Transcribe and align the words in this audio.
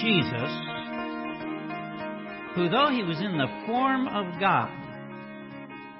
Jesus, 0.00 0.50
who 2.54 2.70
though 2.70 2.88
he 2.88 3.02
was 3.02 3.20
in 3.20 3.36
the 3.36 3.64
form 3.66 4.08
of 4.08 4.40
God, 4.40 4.70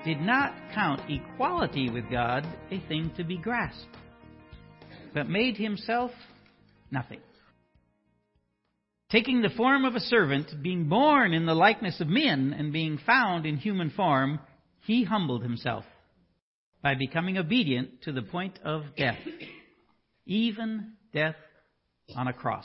did 0.06 0.22
not 0.22 0.54
count 0.74 1.02
equality 1.10 1.90
with 1.90 2.10
God 2.10 2.46
a 2.70 2.80
thing 2.88 3.12
to 3.18 3.24
be 3.24 3.36
grasped, 3.36 3.94
but 5.12 5.28
made 5.28 5.58
himself 5.58 6.12
nothing. 6.90 7.20
Taking 9.10 9.42
the 9.42 9.50
form 9.50 9.84
of 9.84 9.94
a 9.94 10.00
servant, 10.00 10.62
being 10.62 10.88
born 10.88 11.34
in 11.34 11.44
the 11.44 11.54
likeness 11.54 12.00
of 12.00 12.08
men, 12.08 12.54
and 12.58 12.72
being 12.72 12.98
found 13.04 13.44
in 13.44 13.58
human 13.58 13.90
form, 13.90 14.40
he 14.86 15.04
humbled 15.04 15.42
himself 15.42 15.84
by 16.82 16.94
becoming 16.94 17.36
obedient 17.36 18.00
to 18.04 18.12
the 18.12 18.22
point 18.22 18.58
of 18.64 18.82
death, 18.96 19.18
even 20.24 20.92
death 21.12 21.36
on 22.16 22.28
a 22.28 22.32
cross. 22.32 22.64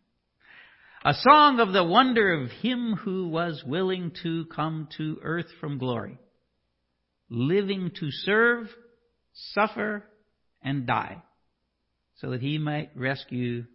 a 1.03 1.13
song 1.13 1.59
of 1.59 1.73
the 1.73 1.83
wonder 1.83 2.41
of 2.41 2.51
him 2.51 2.93
who 2.93 3.27
was 3.27 3.63
willing 3.65 4.11
to 4.21 4.45
come 4.45 4.87
to 4.97 5.19
earth 5.23 5.47
from 5.59 5.79
glory, 5.79 6.19
living 7.29 7.91
to 7.99 8.11
serve, 8.11 8.67
suffer, 9.53 10.03
and 10.61 10.85
die, 10.85 11.21
so 12.17 12.29
that 12.29 12.41
he 12.41 12.59
might 12.59 12.91
rescue 12.95 13.65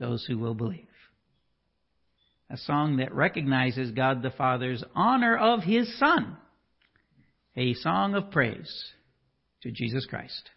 those 0.00 0.24
who 0.24 0.38
will 0.38 0.54
believe. 0.54 0.88
A 2.50 2.56
song 2.56 2.96
that 2.96 3.14
recognizes 3.14 3.92
God 3.92 4.22
the 4.22 4.30
Father's 4.30 4.82
honor 4.94 5.36
of 5.36 5.62
his 5.62 5.98
Son. 5.98 6.36
A 7.56 7.74
song 7.74 8.14
of 8.14 8.32
praise 8.32 8.92
to 9.62 9.70
Jesus 9.70 10.04
Christ. 10.06 10.50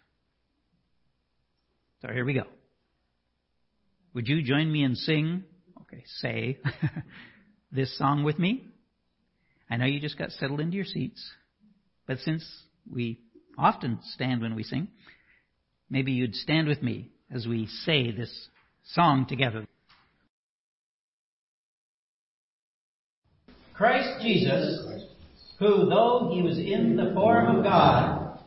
So 2.02 2.08
here 2.12 2.24
we 2.24 2.34
go. 2.34 2.44
Would 4.14 4.28
you 4.28 4.42
join 4.42 4.70
me 4.70 4.82
and 4.82 4.96
sing, 4.96 5.44
okay, 5.88 6.04
say, 6.18 6.58
this 7.72 7.96
song 7.98 8.24
with 8.24 8.38
me? 8.38 8.64
I 9.70 9.76
know 9.76 9.86
you 9.86 10.00
just 10.00 10.18
got 10.18 10.30
settled 10.32 10.60
into 10.60 10.76
your 10.76 10.84
seats, 10.84 11.30
but 12.06 12.18
since 12.18 12.44
we 12.90 13.20
often 13.58 13.98
stand 14.14 14.40
when 14.40 14.54
we 14.54 14.62
sing, 14.62 14.88
maybe 15.90 16.12
you'd 16.12 16.34
stand 16.34 16.68
with 16.68 16.82
me 16.82 17.10
as 17.30 17.46
we 17.46 17.66
say 17.84 18.10
this 18.10 18.48
song 18.84 19.26
together. 19.28 19.66
Christ 23.74 24.22
Jesus, 24.22 25.04
who 25.58 25.86
though 25.88 26.30
he 26.34 26.42
was 26.42 26.58
in 26.58 26.96
the 26.96 27.12
form 27.14 27.56
of 27.56 27.62
God, 27.62 28.40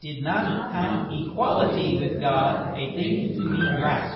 did 0.00 0.22
not 0.22 0.70
count 0.70 1.12
equality 1.12 1.98
with 2.00 2.20
God 2.20 2.74
a 2.74 2.94
thing 2.94 3.34
to 3.34 3.50
be 3.50 3.56
grasped, 3.80 4.15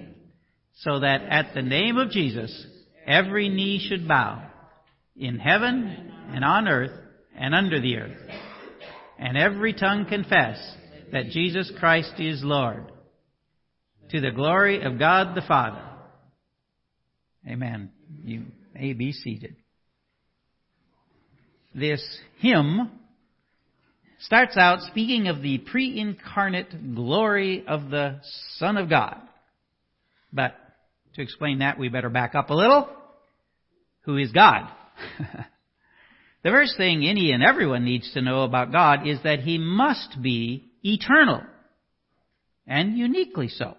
so 0.81 0.99
that 0.99 1.21
at 1.23 1.53
the 1.53 1.61
name 1.61 1.97
of 1.97 2.09
Jesus 2.09 2.65
every 3.07 3.49
knee 3.49 3.85
should 3.87 4.07
bow, 4.07 4.43
in 5.15 5.37
heaven 5.37 6.11
and 6.29 6.43
on 6.43 6.67
earth 6.67 6.97
and 7.37 7.53
under 7.53 7.79
the 7.79 7.97
earth, 7.97 8.17
and 9.19 9.37
every 9.37 9.73
tongue 9.73 10.05
confess 10.05 10.57
that 11.11 11.29
Jesus 11.29 11.71
Christ 11.79 12.13
is 12.19 12.41
Lord, 12.43 12.91
to 14.09 14.21
the 14.21 14.31
glory 14.31 14.81
of 14.83 14.97
God 14.97 15.35
the 15.35 15.41
Father. 15.41 15.83
Amen. 17.47 17.91
You 18.23 18.45
may 18.73 18.93
be 18.93 19.11
seated. 19.11 19.55
This 21.73 22.03
hymn 22.39 22.91
starts 24.19 24.57
out 24.57 24.81
speaking 24.81 25.27
of 25.27 25.41
the 25.41 25.57
pre-incarnate 25.57 26.95
glory 26.95 27.65
of 27.67 27.89
the 27.89 28.19
Son 28.57 28.77
of 28.77 28.89
God. 28.89 29.17
But 30.33 30.55
to 31.15 31.21
explain 31.21 31.59
that, 31.59 31.77
we 31.77 31.89
better 31.89 32.09
back 32.09 32.35
up 32.35 32.49
a 32.49 32.55
little. 32.55 32.89
Who 34.01 34.17
is 34.17 34.31
God? 34.31 34.67
the 36.43 36.49
first 36.49 36.77
thing 36.77 37.05
any 37.05 37.31
and 37.31 37.43
everyone 37.43 37.85
needs 37.85 38.11
to 38.13 38.21
know 38.21 38.43
about 38.43 38.71
God 38.71 39.07
is 39.07 39.19
that 39.23 39.39
He 39.39 39.57
must 39.57 40.21
be 40.21 40.71
eternal. 40.83 41.41
And 42.65 42.97
uniquely 42.97 43.47
so. 43.47 43.75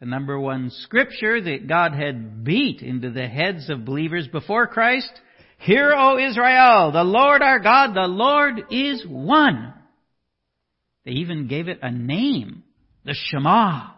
The 0.00 0.06
number 0.06 0.38
one 0.38 0.70
scripture 0.70 1.40
that 1.42 1.68
God 1.68 1.92
had 1.92 2.42
beat 2.42 2.80
into 2.80 3.10
the 3.10 3.28
heads 3.28 3.68
of 3.68 3.84
believers 3.84 4.26
before 4.28 4.66
Christ 4.66 5.10
Hear, 5.60 5.92
O 5.94 6.16
Israel, 6.16 6.90
the 6.90 7.04
Lord 7.04 7.42
our 7.42 7.58
God, 7.58 7.92
the 7.92 8.08
Lord 8.08 8.62
is 8.70 9.04
one. 9.06 9.74
They 11.04 11.12
even 11.12 11.48
gave 11.48 11.68
it 11.68 11.80
a 11.82 11.90
name, 11.90 12.62
the 13.04 13.14
Shema. 13.14 13.90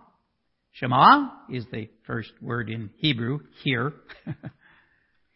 Shema 0.72 1.28
is 1.50 1.66
the 1.70 1.88
first 2.06 2.32
word 2.40 2.70
in 2.70 2.90
Hebrew, 2.96 3.40
hear. 3.62 3.92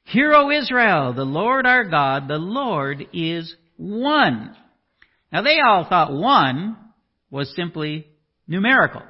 Hear, 0.04 0.32
O 0.32 0.50
Israel, 0.50 1.12
the 1.14 1.24
Lord 1.24 1.66
our 1.66 1.84
God, 1.84 2.28
the 2.28 2.38
Lord 2.38 3.04
is 3.12 3.54
one. 3.76 4.56
Now 5.32 5.42
they 5.42 5.58
all 5.60 5.84
thought 5.88 6.12
one 6.12 6.76
was 7.30 7.52
simply 7.56 8.06
numerical. 8.46 9.02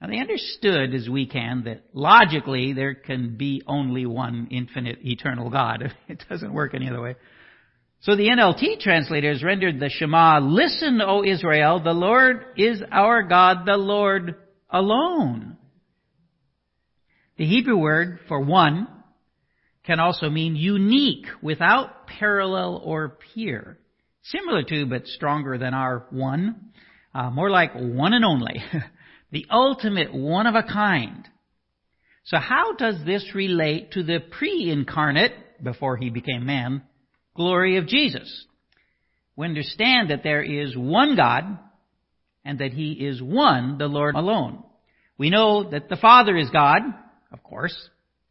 Now 0.00 0.08
they 0.08 0.18
understood, 0.18 0.94
as 0.94 1.08
we 1.08 1.26
can, 1.26 1.62
that 1.64 1.84
logically 1.94 2.72
there 2.74 2.94
can 2.94 3.36
be 3.38 3.62
only 3.66 4.04
one 4.04 4.48
infinite 4.50 4.98
eternal 5.02 5.48
God. 5.48 5.94
It 6.08 6.22
doesn't 6.28 6.52
work 6.52 6.74
any 6.74 6.88
other 6.88 7.00
way. 7.00 7.14
So 8.04 8.16
the 8.16 8.28
NLT 8.28 8.80
translators 8.80 9.42
rendered 9.42 9.80
the 9.80 9.88
Shema, 9.88 10.38
Listen, 10.40 11.00
O 11.00 11.24
Israel, 11.24 11.80
the 11.82 11.94
Lord 11.94 12.44
is 12.54 12.82
our 12.92 13.22
God, 13.22 13.64
the 13.64 13.78
Lord 13.78 14.34
alone. 14.68 15.56
The 17.38 17.46
Hebrew 17.46 17.78
word 17.78 18.18
for 18.28 18.40
one 18.40 18.88
can 19.86 20.00
also 20.00 20.28
mean 20.28 20.54
unique, 20.54 21.24
without 21.40 22.06
parallel 22.06 22.82
or 22.84 23.16
peer. 23.34 23.78
Similar 24.24 24.64
to, 24.64 24.84
but 24.84 25.06
stronger 25.06 25.56
than 25.56 25.72
our 25.72 26.04
one. 26.10 26.72
Uh, 27.14 27.30
more 27.30 27.48
like 27.48 27.72
one 27.74 28.12
and 28.12 28.24
only. 28.24 28.62
the 29.32 29.46
ultimate 29.50 30.12
one 30.12 30.46
of 30.46 30.54
a 30.54 30.62
kind. 30.62 31.26
So 32.24 32.36
how 32.36 32.74
does 32.74 32.96
this 33.06 33.30
relate 33.34 33.92
to 33.92 34.02
the 34.02 34.18
pre-incarnate, 34.38 35.32
before 35.62 35.96
he 35.96 36.10
became 36.10 36.44
man, 36.44 36.82
glory 37.34 37.76
of 37.76 37.86
Jesus? 37.86 38.46
We 39.36 39.46
understand 39.46 40.10
that 40.10 40.22
there 40.22 40.42
is 40.42 40.76
one 40.76 41.16
God, 41.16 41.58
and 42.44 42.58
that 42.60 42.72
he 42.72 42.92
is 42.92 43.22
one, 43.22 43.78
the 43.78 43.86
Lord 43.86 44.14
alone. 44.14 44.62
We 45.18 45.30
know 45.30 45.70
that 45.70 45.88
the 45.88 45.96
Father 45.96 46.36
is 46.36 46.50
God, 46.50 46.82
of 47.32 47.42
course. 47.42 47.76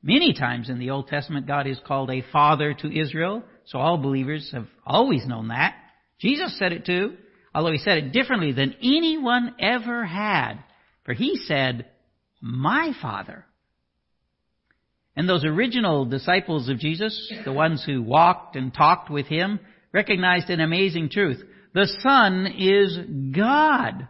Many 0.01 0.33
times 0.33 0.69
in 0.69 0.79
the 0.79 0.89
Old 0.89 1.07
Testament, 1.07 1.47
God 1.47 1.65
is 1.65 1.79
called 1.85 2.09
a 2.09 2.23
father 2.31 2.73
to 2.73 2.99
Israel, 2.99 3.43
so 3.65 3.79
all 3.79 3.97
believers 3.97 4.49
have 4.53 4.67
always 4.85 5.25
known 5.25 5.47
that. 5.47 5.75
Jesus 6.19 6.57
said 6.59 6.73
it 6.73 6.85
too, 6.85 7.15
although 7.55 7.71
he 7.71 7.77
said 7.77 7.97
it 7.97 8.11
differently 8.11 8.51
than 8.51 8.75
anyone 8.81 9.55
ever 9.59 10.05
had. 10.05 10.55
For 11.05 11.13
he 11.13 11.37
said, 11.47 11.85
My 12.41 12.91
Father. 13.01 13.45
And 15.15 15.29
those 15.29 15.45
original 15.45 16.05
disciples 16.05 16.69
of 16.69 16.79
Jesus, 16.79 17.31
the 17.45 17.53
ones 17.53 17.83
who 17.85 18.01
walked 18.01 18.55
and 18.55 18.73
talked 18.73 19.09
with 19.09 19.27
him, 19.27 19.59
recognized 19.91 20.49
an 20.49 20.59
amazing 20.59 21.09
truth. 21.09 21.41
The 21.73 21.87
Son 22.01 22.47
is 22.57 22.97
God. 23.35 24.07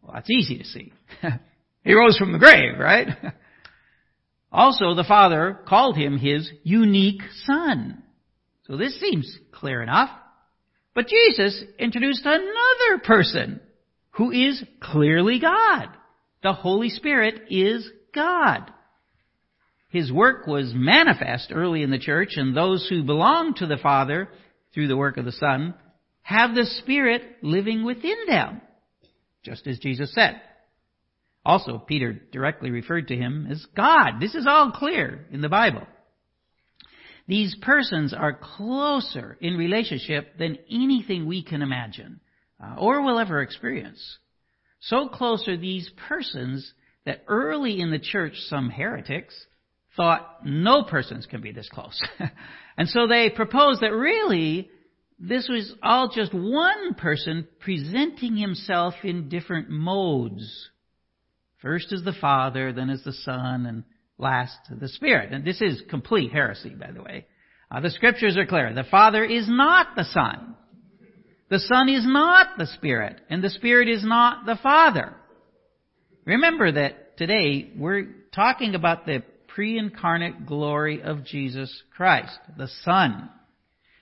Well, 0.00 0.12
that's 0.14 0.30
easy 0.30 0.58
to 0.58 0.64
see. 0.64 0.92
he 1.84 1.94
rose 1.94 2.16
from 2.16 2.32
the 2.32 2.38
grave, 2.38 2.78
right? 2.78 3.08
Also, 4.52 4.94
the 4.94 5.04
Father 5.04 5.60
called 5.66 5.96
him 5.96 6.18
his 6.18 6.50
unique 6.62 7.22
Son. 7.44 8.02
So 8.66 8.76
this 8.76 9.00
seems 9.00 9.38
clear 9.50 9.82
enough. 9.82 10.10
But 10.94 11.08
Jesus 11.08 11.64
introduced 11.78 12.26
another 12.26 13.02
person 13.02 13.60
who 14.10 14.30
is 14.30 14.62
clearly 14.82 15.40
God. 15.40 15.88
The 16.42 16.52
Holy 16.52 16.90
Spirit 16.90 17.44
is 17.48 17.88
God. 18.14 18.70
His 19.92 20.10
work 20.10 20.46
was 20.46 20.72
manifest 20.74 21.52
early 21.52 21.82
in 21.82 21.90
the 21.90 21.98
church, 21.98 22.36
and 22.36 22.56
those 22.56 22.86
who 22.88 23.02
belong 23.02 23.52
to 23.56 23.66
the 23.66 23.76
Father 23.76 24.26
through 24.72 24.88
the 24.88 24.96
work 24.96 25.18
of 25.18 25.26
the 25.26 25.32
Son 25.32 25.74
have 26.22 26.54
the 26.54 26.64
Spirit 26.64 27.22
living 27.42 27.84
within 27.84 28.16
them, 28.26 28.62
just 29.44 29.66
as 29.66 29.78
Jesus 29.80 30.14
said. 30.14 30.40
Also, 31.44 31.76
Peter 31.76 32.14
directly 32.32 32.70
referred 32.70 33.08
to 33.08 33.16
him 33.16 33.46
as 33.50 33.66
God. 33.76 34.12
This 34.18 34.34
is 34.34 34.46
all 34.48 34.72
clear 34.72 35.26
in 35.30 35.42
the 35.42 35.50
Bible. 35.50 35.86
These 37.28 37.54
persons 37.60 38.14
are 38.14 38.32
closer 38.32 39.36
in 39.42 39.58
relationship 39.58 40.38
than 40.38 40.56
anything 40.70 41.26
we 41.26 41.42
can 41.44 41.60
imagine 41.60 42.20
uh, 42.64 42.76
or 42.78 43.02
will 43.02 43.18
ever 43.18 43.42
experience. 43.42 44.18
So 44.80 45.08
close 45.08 45.46
are 45.48 45.58
these 45.58 45.90
persons 46.08 46.72
that 47.04 47.24
early 47.28 47.78
in 47.78 47.90
the 47.90 47.98
church 47.98 48.36
some 48.48 48.70
heretics 48.70 49.34
thought 49.96 50.44
no 50.44 50.84
persons 50.84 51.26
can 51.26 51.40
be 51.40 51.52
this 51.52 51.68
close. 51.70 52.00
and 52.76 52.88
so 52.88 53.06
they 53.06 53.30
proposed 53.30 53.82
that 53.82 53.92
really 53.92 54.70
this 55.18 55.48
was 55.48 55.72
all 55.82 56.08
just 56.08 56.34
one 56.34 56.94
person 56.94 57.46
presenting 57.60 58.36
himself 58.36 58.94
in 59.04 59.28
different 59.28 59.70
modes. 59.70 60.70
First 61.60 61.92
as 61.92 62.02
the 62.02 62.14
Father, 62.20 62.72
then 62.72 62.90
as 62.90 63.04
the 63.04 63.12
Son, 63.12 63.66
and 63.66 63.84
last 64.18 64.56
the 64.68 64.88
Spirit. 64.88 65.32
And 65.32 65.44
this 65.44 65.60
is 65.60 65.80
complete 65.88 66.32
heresy, 66.32 66.70
by 66.70 66.90
the 66.90 67.02
way. 67.02 67.26
Uh, 67.70 67.80
the 67.80 67.90
scriptures 67.90 68.36
are 68.36 68.46
clear. 68.46 68.74
The 68.74 68.82
Father 68.90 69.24
is 69.24 69.46
not 69.48 69.94
the 69.94 70.04
Son. 70.04 70.56
The 71.50 71.60
Son 71.60 71.88
is 71.88 72.04
not 72.04 72.58
the 72.58 72.66
Spirit. 72.66 73.20
And 73.30 73.44
the 73.44 73.50
Spirit 73.50 73.88
is 73.88 74.04
not 74.04 74.44
the 74.44 74.58
Father. 74.60 75.14
Remember 76.24 76.72
that 76.72 77.16
today 77.16 77.70
we're 77.76 78.08
talking 78.34 78.74
about 78.74 79.06
the 79.06 79.22
pre-incarnate 79.54 80.46
glory 80.46 81.02
of 81.02 81.24
Jesus 81.24 81.82
Christ, 81.94 82.38
the 82.56 82.68
Son. 82.84 83.28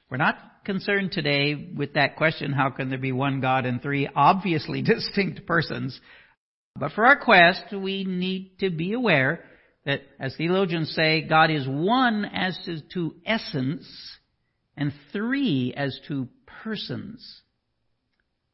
We're 0.09 0.17
not 0.17 0.39
concerned 0.65 1.13
today 1.13 1.73
with 1.77 1.95
that 1.95 2.17
question, 2.17 2.53
how 2.53 2.71
can 2.71 2.89
there 2.89 2.99
be 2.99 3.13
one 3.13 3.41
God 3.41 3.67
and 3.67 3.83
three 3.83 4.09
obviously 4.15 4.83
distinct 4.83 5.47
persons? 5.47 6.01
But 6.77 6.93
for 6.93 7.05
our 7.05 7.19
quest, 7.19 7.65
we 7.73 8.05
need 8.05 8.59
to 8.61 8.71
be 8.71 8.93
aware 8.93 9.45
that, 9.85 10.03
as 10.21 10.37
theologians 10.37 10.95
say, 10.95 11.23
God 11.23 11.51
is 11.51 11.67
one 11.67 12.25
as 12.25 12.57
to 12.95 13.15
essence 13.27 13.89
and 14.77 14.93
three 15.13 15.75
as 15.77 15.99
to 16.09 16.29
persons. 16.63 17.41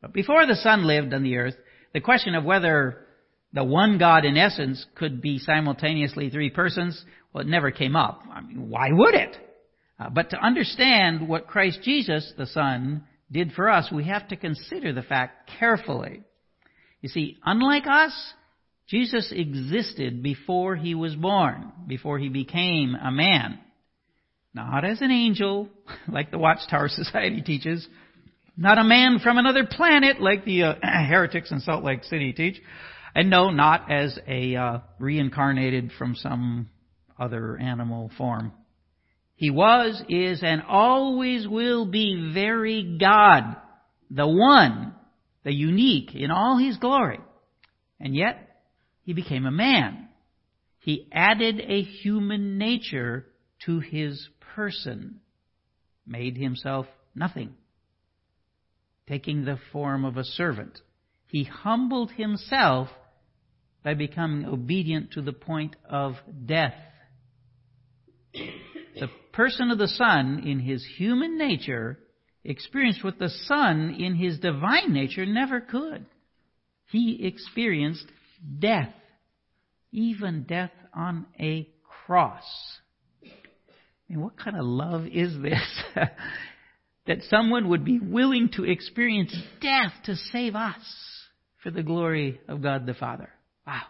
But 0.00 0.14
before 0.14 0.46
the 0.46 0.56
Son 0.56 0.86
lived 0.86 1.12
on 1.12 1.22
the 1.22 1.36
earth, 1.36 1.56
the 1.92 2.00
question 2.00 2.34
of 2.34 2.44
whether 2.44 3.05
the 3.56 3.64
one 3.64 3.96
God 3.96 4.26
in 4.26 4.36
essence 4.36 4.84
could 4.96 5.22
be 5.22 5.38
simultaneously 5.38 6.28
three 6.28 6.50
persons, 6.50 7.02
well, 7.32 7.42
it 7.42 7.48
never 7.48 7.70
came 7.70 7.96
up. 7.96 8.22
I 8.30 8.42
mean, 8.42 8.68
why 8.68 8.88
would 8.92 9.14
it? 9.14 9.34
Uh, 9.98 10.10
but 10.10 10.30
to 10.30 10.38
understand 10.38 11.26
what 11.26 11.46
Christ 11.46 11.80
Jesus, 11.82 12.34
the 12.36 12.46
Son, 12.46 13.04
did 13.32 13.52
for 13.52 13.70
us, 13.70 13.90
we 13.90 14.04
have 14.04 14.28
to 14.28 14.36
consider 14.36 14.92
the 14.92 15.02
fact 15.02 15.50
carefully. 15.58 16.22
You 17.00 17.08
see, 17.08 17.38
unlike 17.46 17.86
us, 17.86 18.12
Jesus 18.88 19.32
existed 19.34 20.22
before 20.22 20.76
he 20.76 20.94
was 20.94 21.14
born, 21.14 21.72
before 21.86 22.18
he 22.18 22.28
became 22.28 22.94
a 22.94 23.10
man. 23.10 23.58
Not 24.52 24.84
as 24.84 25.00
an 25.00 25.10
angel, 25.10 25.70
like 26.08 26.30
the 26.30 26.38
Watchtower 26.38 26.88
Society 26.90 27.40
teaches, 27.40 27.88
not 28.54 28.76
a 28.78 28.84
man 28.84 29.18
from 29.22 29.38
another 29.38 29.64
planet, 29.64 30.20
like 30.20 30.44
the 30.44 30.62
uh, 30.62 30.74
heretics 30.82 31.50
in 31.50 31.60
Salt 31.60 31.84
Lake 31.84 32.04
City 32.04 32.34
teach, 32.34 32.60
and 33.16 33.30
no, 33.30 33.48
not 33.48 33.90
as 33.90 34.18
a 34.28 34.56
uh, 34.56 34.78
reincarnated 34.98 35.90
from 35.98 36.14
some 36.16 36.68
other 37.18 37.56
animal 37.56 38.10
form. 38.18 38.52
He 39.36 39.48
was, 39.48 40.02
is, 40.06 40.42
and 40.42 40.62
always 40.68 41.48
will 41.48 41.86
be 41.86 42.32
very 42.34 42.98
God, 43.00 43.56
the 44.10 44.28
one, 44.28 44.94
the 45.44 45.54
unique 45.54 46.14
in 46.14 46.30
all 46.30 46.58
his 46.58 46.76
glory. 46.76 47.18
And 47.98 48.14
yet, 48.14 48.60
he 49.00 49.14
became 49.14 49.46
a 49.46 49.50
man. 49.50 50.10
He 50.80 51.08
added 51.10 51.58
a 51.58 51.80
human 51.80 52.58
nature 52.58 53.24
to 53.64 53.80
his 53.80 54.28
person, 54.54 55.20
made 56.06 56.36
himself 56.36 56.84
nothing, 57.14 57.54
taking 59.08 59.46
the 59.46 59.58
form 59.72 60.04
of 60.04 60.18
a 60.18 60.24
servant. 60.24 60.82
He 61.28 61.44
humbled 61.44 62.10
himself 62.10 62.90
by 63.86 63.94
becoming 63.94 64.44
obedient 64.44 65.12
to 65.12 65.22
the 65.22 65.32
point 65.32 65.76
of 65.88 66.16
death 66.44 66.74
the 68.98 69.08
person 69.32 69.70
of 69.70 69.78
the 69.78 69.88
Son 69.88 70.42
in 70.46 70.60
his 70.60 70.84
human 70.96 71.36
nature 71.38 71.98
experienced 72.44 73.04
what 73.04 73.18
the 73.18 73.28
Son 73.28 73.94
in 73.98 74.14
his 74.14 74.38
divine 74.38 74.92
nature 74.92 75.26
never 75.26 75.60
could. 75.60 76.06
He 76.90 77.26
experienced 77.26 78.06
death, 78.58 78.92
even 79.92 80.44
death 80.44 80.70
on 80.94 81.26
a 81.38 81.68
cross. 82.06 82.44
I 83.24 83.28
mean, 84.08 84.20
what 84.20 84.38
kind 84.38 84.56
of 84.56 84.64
love 84.64 85.06
is 85.06 85.36
this? 85.42 85.82
that 87.06 87.22
someone 87.28 87.68
would 87.68 87.84
be 87.84 87.98
willing 87.98 88.50
to 88.54 88.64
experience 88.64 89.34
death 89.60 89.92
to 90.04 90.14
save 90.32 90.54
us 90.54 90.80
for 91.62 91.70
the 91.70 91.82
glory 91.82 92.40
of 92.48 92.62
God 92.62 92.86
the 92.86 92.94
Father. 92.94 93.30
Wow. 93.66 93.82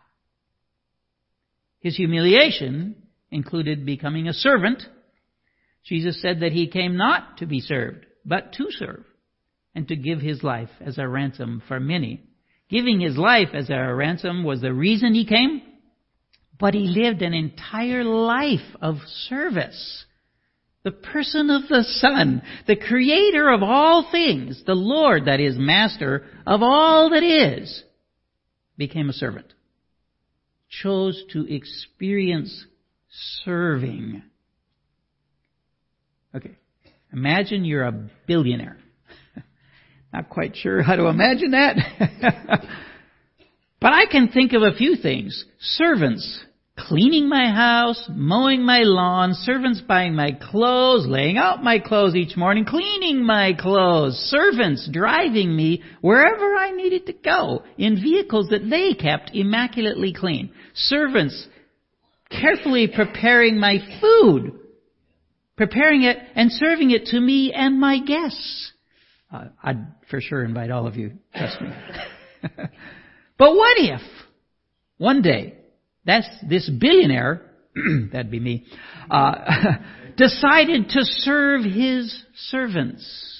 His 1.81 1.97
humiliation 1.97 2.97
included 3.31 3.85
becoming 3.85 4.29
a 4.29 4.33
servant 4.33 4.83
Jesus 5.87 6.21
said 6.21 6.41
that 6.41 6.53
he 6.53 6.67
came 6.67 6.97
not 6.97 7.39
to 7.39 7.47
be 7.47 7.61
served, 7.61 8.07
but 8.25 8.53
to 8.55 8.67
serve, 8.71 9.05
and 9.75 9.87
to 9.89 9.97
give 9.97 10.21
his 10.21 10.43
life 10.43 10.71
as 10.81 10.99
a 10.99 11.07
ransom 11.07 11.63
for 11.69 11.79
many. 11.79 12.25
Giving 12.69 13.01
his 13.01 13.17
life 13.17 13.51
as 13.55 13.71
a 13.71 13.95
ransom 13.95 14.43
was 14.43 14.61
the 14.61 14.73
reason 14.73 15.15
he 15.15 15.25
came, 15.25 15.63
but 16.59 16.75
he 16.75 16.89
lived 16.89 17.23
an 17.23 17.35
entire 17.35 18.03
life 18.03 18.75
of 18.83 18.97
service. 19.29 20.05
The 20.83 20.91
person 20.91 21.51
of 21.51 21.69
the 21.69 21.85
Son, 21.85 22.43
the 22.67 22.77
creator 22.77 23.49
of 23.49 23.63
all 23.63 24.09
things, 24.11 24.63
the 24.67 24.75
Lord 24.75 25.27
that 25.27 25.39
is 25.39 25.55
master 25.57 26.27
of 26.47 26.63
all 26.63 27.11
that 27.11 27.23
is, 27.23 27.85
became 28.77 29.09
a 29.09 29.13
servant. 29.13 29.53
Chose 30.69 31.23
to 31.33 31.53
experience 31.53 32.67
serving 33.45 34.23
Okay. 36.37 36.57
Imagine 37.13 37.65
you're 37.65 37.85
a 37.85 38.11
billionaire. 38.27 38.77
Not 40.13 40.29
quite 40.29 40.55
sure 40.55 40.83
how 40.83 40.97
to 40.97 41.07
imagine 41.07 41.53
that. 41.53 41.77
but 43.81 43.93
I 43.93 44.05
can 44.11 44.29
think 44.29 44.53
of 44.53 44.63
a 44.63 44.75
few 44.77 44.97
things. 44.97 45.45
Servants 45.59 46.45
cleaning 46.79 47.29
my 47.29 47.51
house, 47.51 48.05
mowing 48.11 48.63
my 48.63 48.81
lawn, 48.83 49.35
servants 49.35 49.81
buying 49.81 50.15
my 50.15 50.33
clothes, 50.33 51.07
laying 51.07 51.39
out 51.39 51.65
my 51.65 51.79
clothes 51.79 52.15
each 52.15 52.37
morning, 52.37 52.65
cleaning 52.65 53.25
my 53.25 53.53
clothes, 53.59 54.15
servants 54.15 54.89
driving 54.93 55.55
me 55.55 55.83
wherever 56.01 56.55
I 56.55 56.73
needed 56.73 57.07
to 57.07 57.13
go 57.13 57.63
in 57.79 57.97
vehicles 57.97 58.49
that 58.51 58.69
they 58.69 58.95
kept 58.95 59.31
immaculately 59.35 60.13
clean. 60.13 60.51
Servants 60.75 61.47
carefully 62.31 62.89
preparing 62.89 63.59
my 63.59 63.79
food 64.01 64.61
preparing 65.57 66.03
it 66.03 66.19
and 66.35 66.53
serving 66.53 66.91
it 66.91 67.07
to 67.07 67.21
me 67.21 67.53
and 67.53 67.81
my 67.81 67.99
guests. 68.01 68.73
Uh, 69.33 69.47
I'd 69.63 69.87
for 70.11 70.21
sure 70.21 70.45
invite 70.45 70.71
all 70.71 70.87
of 70.87 70.97
you, 70.97 71.13
trust 71.35 71.61
me. 71.61 71.69
but 72.43 73.55
what 73.55 73.77
if 73.79 74.01
one 74.99 75.23
day 75.23 75.55
that's 76.07 76.29
this 76.49 76.71
billionaire, 76.71 77.43
that'd 78.13 78.31
be 78.31 78.41
me, 78.41 78.65
uh, 79.11 79.35
decided 80.17 80.89
to 80.91 81.01
serve 81.03 81.65
his 81.65 82.25
servants? 82.49 83.33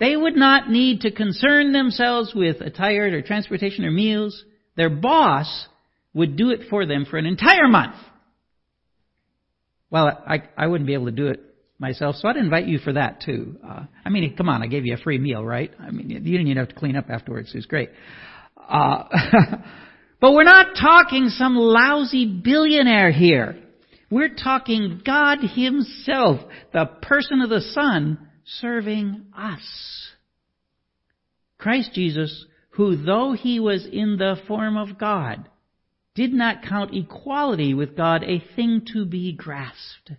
They 0.00 0.16
would 0.16 0.36
not 0.36 0.70
need 0.70 1.02
to 1.02 1.10
concern 1.10 1.72
themselves 1.72 2.32
with 2.34 2.60
attire 2.60 3.16
or 3.16 3.22
transportation 3.22 3.84
or 3.84 3.90
meals. 3.90 4.44
Their 4.76 4.90
boss 4.90 5.66
would 6.14 6.36
do 6.36 6.50
it 6.50 6.68
for 6.70 6.86
them 6.86 7.04
for 7.04 7.18
an 7.18 7.26
entire 7.26 7.68
month. 7.68 7.96
Well, 9.90 10.06
I, 10.06 10.42
I 10.56 10.66
wouldn't 10.66 10.86
be 10.86 10.94
able 10.94 11.06
to 11.06 11.12
do 11.12 11.28
it 11.28 11.40
myself, 11.78 12.16
so 12.16 12.28
I'd 12.28 12.36
invite 12.36 12.66
you 12.66 12.78
for 12.78 12.92
that 12.92 13.22
too. 13.22 13.56
Uh, 13.66 13.84
I 14.04 14.08
mean, 14.10 14.36
come 14.36 14.48
on, 14.48 14.62
I 14.62 14.66
gave 14.66 14.84
you 14.86 14.94
a 14.94 14.98
free 14.98 15.18
meal, 15.18 15.44
right? 15.44 15.72
I 15.80 15.90
mean, 15.90 16.10
you 16.10 16.18
didn't 16.20 16.46
even 16.46 16.56
have 16.58 16.68
to 16.68 16.74
clean 16.74 16.96
up 16.96 17.10
afterwards. 17.10 17.50
It 17.52 17.58
was 17.58 17.66
great. 17.66 17.90
Uh, 18.56 19.04
But 20.20 20.32
we're 20.32 20.44
not 20.44 20.76
talking 20.80 21.28
some 21.28 21.54
lousy 21.56 22.26
billionaire 22.26 23.12
here. 23.12 23.56
We're 24.10 24.34
talking 24.34 25.02
God 25.04 25.38
Himself, 25.42 26.40
the 26.72 26.86
person 27.02 27.40
of 27.40 27.50
the 27.50 27.60
Son, 27.60 28.18
serving 28.60 29.26
us. 29.36 30.10
Christ 31.58 31.90
Jesus, 31.92 32.46
who 32.70 32.96
though 32.96 33.32
He 33.32 33.60
was 33.60 33.86
in 33.90 34.16
the 34.16 34.36
form 34.48 34.76
of 34.76 34.98
God, 34.98 35.48
did 36.14 36.32
not 36.32 36.64
count 36.68 36.94
equality 36.94 37.74
with 37.74 37.96
God 37.96 38.24
a 38.24 38.42
thing 38.56 38.82
to 38.92 39.04
be 39.04 39.32
grasped. 39.32 40.12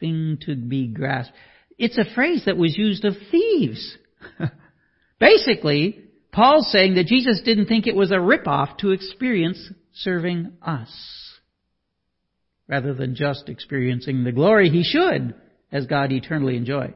Thing 0.00 0.38
to 0.46 0.54
be 0.54 0.86
grasped. 0.86 1.34
It's 1.76 1.98
a 1.98 2.14
phrase 2.14 2.44
that 2.46 2.56
was 2.56 2.78
used 2.78 3.04
of 3.04 3.14
thieves. 3.30 3.98
Basically, 5.20 6.05
Paul's 6.36 6.70
saying 6.70 6.96
that 6.96 7.06
Jesus 7.06 7.40
didn't 7.46 7.64
think 7.64 7.86
it 7.86 7.96
was 7.96 8.10
a 8.10 8.16
ripoff 8.16 8.76
to 8.78 8.90
experience 8.90 9.70
serving 9.94 10.52
us. 10.60 10.90
Rather 12.68 12.92
than 12.92 13.14
just 13.14 13.48
experiencing 13.48 14.22
the 14.22 14.32
glory 14.32 14.68
he 14.68 14.84
should 14.84 15.34
as 15.72 15.86
God 15.86 16.12
eternally 16.12 16.58
enjoy. 16.58 16.92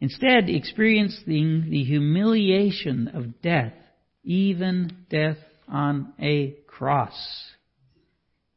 Instead, 0.00 0.48
experiencing 0.48 1.66
the 1.68 1.84
humiliation 1.84 3.08
of 3.08 3.42
death, 3.42 3.74
even 4.22 4.96
death 5.10 5.36
on 5.68 6.14
a 6.18 6.56
cross. 6.66 7.12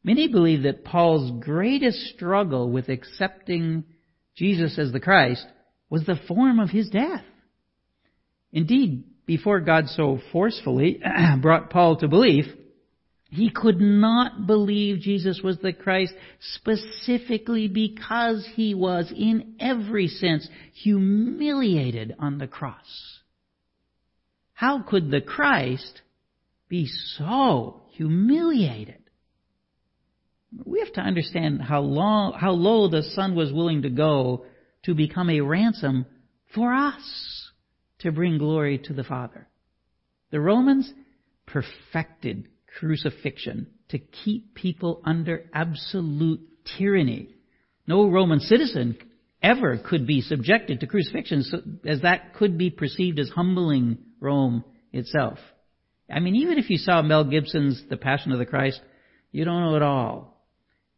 Many 0.02 0.28
believe 0.28 0.62
that 0.62 0.86
Paul's 0.86 1.44
greatest 1.44 1.98
struggle 2.14 2.70
with 2.70 2.88
accepting 2.88 3.84
Jesus 4.34 4.78
as 4.78 4.90
the 4.90 5.00
Christ 5.00 5.44
was 5.90 6.06
the 6.06 6.18
form 6.26 6.60
of 6.60 6.70
his 6.70 6.88
death. 6.88 7.24
Indeed, 8.52 9.04
before 9.28 9.60
God 9.60 9.88
so 9.88 10.18
forcefully 10.32 11.00
brought 11.42 11.68
Paul 11.68 11.98
to 11.98 12.08
belief, 12.08 12.46
he 13.30 13.50
could 13.50 13.78
not 13.78 14.46
believe 14.46 15.00
Jesus 15.00 15.42
was 15.44 15.58
the 15.58 15.74
Christ 15.74 16.14
specifically 16.54 17.68
because 17.68 18.48
he 18.54 18.74
was, 18.74 19.12
in 19.14 19.56
every 19.60 20.08
sense, 20.08 20.48
humiliated 20.72 22.16
on 22.18 22.38
the 22.38 22.46
cross. 22.46 23.20
How 24.54 24.82
could 24.82 25.10
the 25.10 25.20
Christ 25.20 26.00
be 26.70 26.88
so 27.18 27.82
humiliated? 27.90 29.02
We 30.64 30.78
have 30.80 30.94
to 30.94 31.02
understand 31.02 31.60
how, 31.60 31.82
long, 31.82 32.32
how 32.32 32.52
low 32.52 32.88
the 32.88 33.02
Son 33.02 33.34
was 33.34 33.52
willing 33.52 33.82
to 33.82 33.90
go 33.90 34.46
to 34.84 34.94
become 34.94 35.28
a 35.28 35.42
ransom 35.42 36.06
for 36.54 36.72
us 36.72 37.47
to 38.00 38.12
bring 38.12 38.38
glory 38.38 38.78
to 38.78 38.92
the 38.92 39.04
Father. 39.04 39.48
The 40.30 40.40
Romans 40.40 40.92
perfected 41.46 42.48
crucifixion 42.78 43.68
to 43.88 43.98
keep 43.98 44.54
people 44.54 45.00
under 45.04 45.44
absolute 45.52 46.40
tyranny. 46.76 47.28
No 47.86 48.10
Roman 48.10 48.40
citizen 48.40 48.98
ever 49.42 49.78
could 49.78 50.06
be 50.06 50.20
subjected 50.20 50.80
to 50.80 50.86
crucifixion 50.86 51.80
as 51.86 52.02
that 52.02 52.34
could 52.34 52.58
be 52.58 52.70
perceived 52.70 53.18
as 53.18 53.30
humbling 53.30 53.98
Rome 54.20 54.64
itself. 54.92 55.38
I 56.10 56.20
mean, 56.20 56.36
even 56.36 56.58
if 56.58 56.70
you 56.70 56.78
saw 56.78 57.02
Mel 57.02 57.24
Gibson's 57.24 57.82
The 57.88 57.96
Passion 57.96 58.32
of 58.32 58.38
the 58.38 58.46
Christ, 58.46 58.80
you 59.30 59.44
don't 59.44 59.62
know 59.62 59.76
it 59.76 59.82
all. 59.82 60.44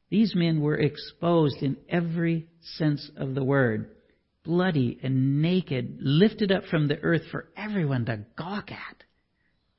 These 0.09 0.35
men 0.35 0.61
were 0.61 0.77
exposed 0.77 1.63
in 1.63 1.77
every 1.89 2.49
sense 2.61 3.11
of 3.17 3.35
the 3.35 3.45
word, 3.45 3.91
bloody 4.45 4.99
and 5.03 5.43
naked, 5.43 5.99
lifted 6.01 6.51
up 6.53 6.65
from 6.65 6.89
the 6.89 6.99
earth 7.01 7.23
for 7.31 7.49
everyone 7.57 8.05
to 8.07 8.25
gawk 8.37 8.71
at 8.71 9.05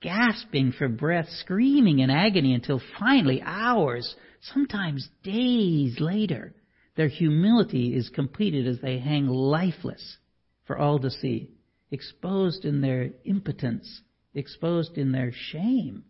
gasping 0.01 0.71
for 0.71 0.89
breath, 0.89 1.29
screaming 1.29 1.99
in 1.99 2.09
agony 2.09 2.53
until 2.53 2.81
finally, 2.99 3.41
hours, 3.43 4.15
sometimes 4.41 5.07
days 5.23 5.99
later, 5.99 6.53
their 6.97 7.07
humility 7.07 7.95
is 7.95 8.09
completed 8.09 8.67
as 8.67 8.81
they 8.81 8.99
hang 8.99 9.27
lifeless 9.27 10.17
for 10.65 10.77
all 10.77 10.99
to 10.99 11.09
see, 11.09 11.49
exposed 11.91 12.65
in 12.65 12.81
their 12.81 13.11
impotence, 13.25 14.01
exposed 14.33 14.97
in 14.97 15.11
their 15.11 15.31
shame. 15.31 16.03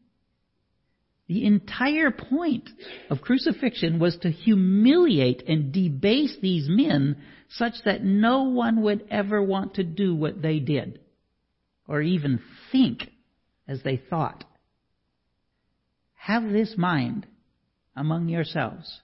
The 1.32 1.46
entire 1.46 2.12
point 2.12 2.70
of 3.10 3.22
crucifixion 3.22 4.00
was 4.00 4.18
to 4.18 4.30
humiliate 4.30 5.48
and 5.48 5.72
debase 5.72 6.36
these 6.42 6.68
men 6.68 7.16
such 7.48 7.76
that 7.86 8.04
no 8.04 8.44
one 8.50 8.82
would 8.82 9.06
ever 9.10 9.42
want 9.42 9.76
to 9.76 9.84
do 9.86 10.14
what 10.14 10.42
they 10.42 10.60
did 10.60 11.00
or 11.88 12.02
even 12.02 12.42
think 12.74 13.10
as 13.66 13.82
they 13.82 13.96
thought. 13.96 14.44
Have 16.16 16.52
this 16.52 16.74
mind 16.78 17.26
among 17.96 18.28
yourselves, 18.28 19.00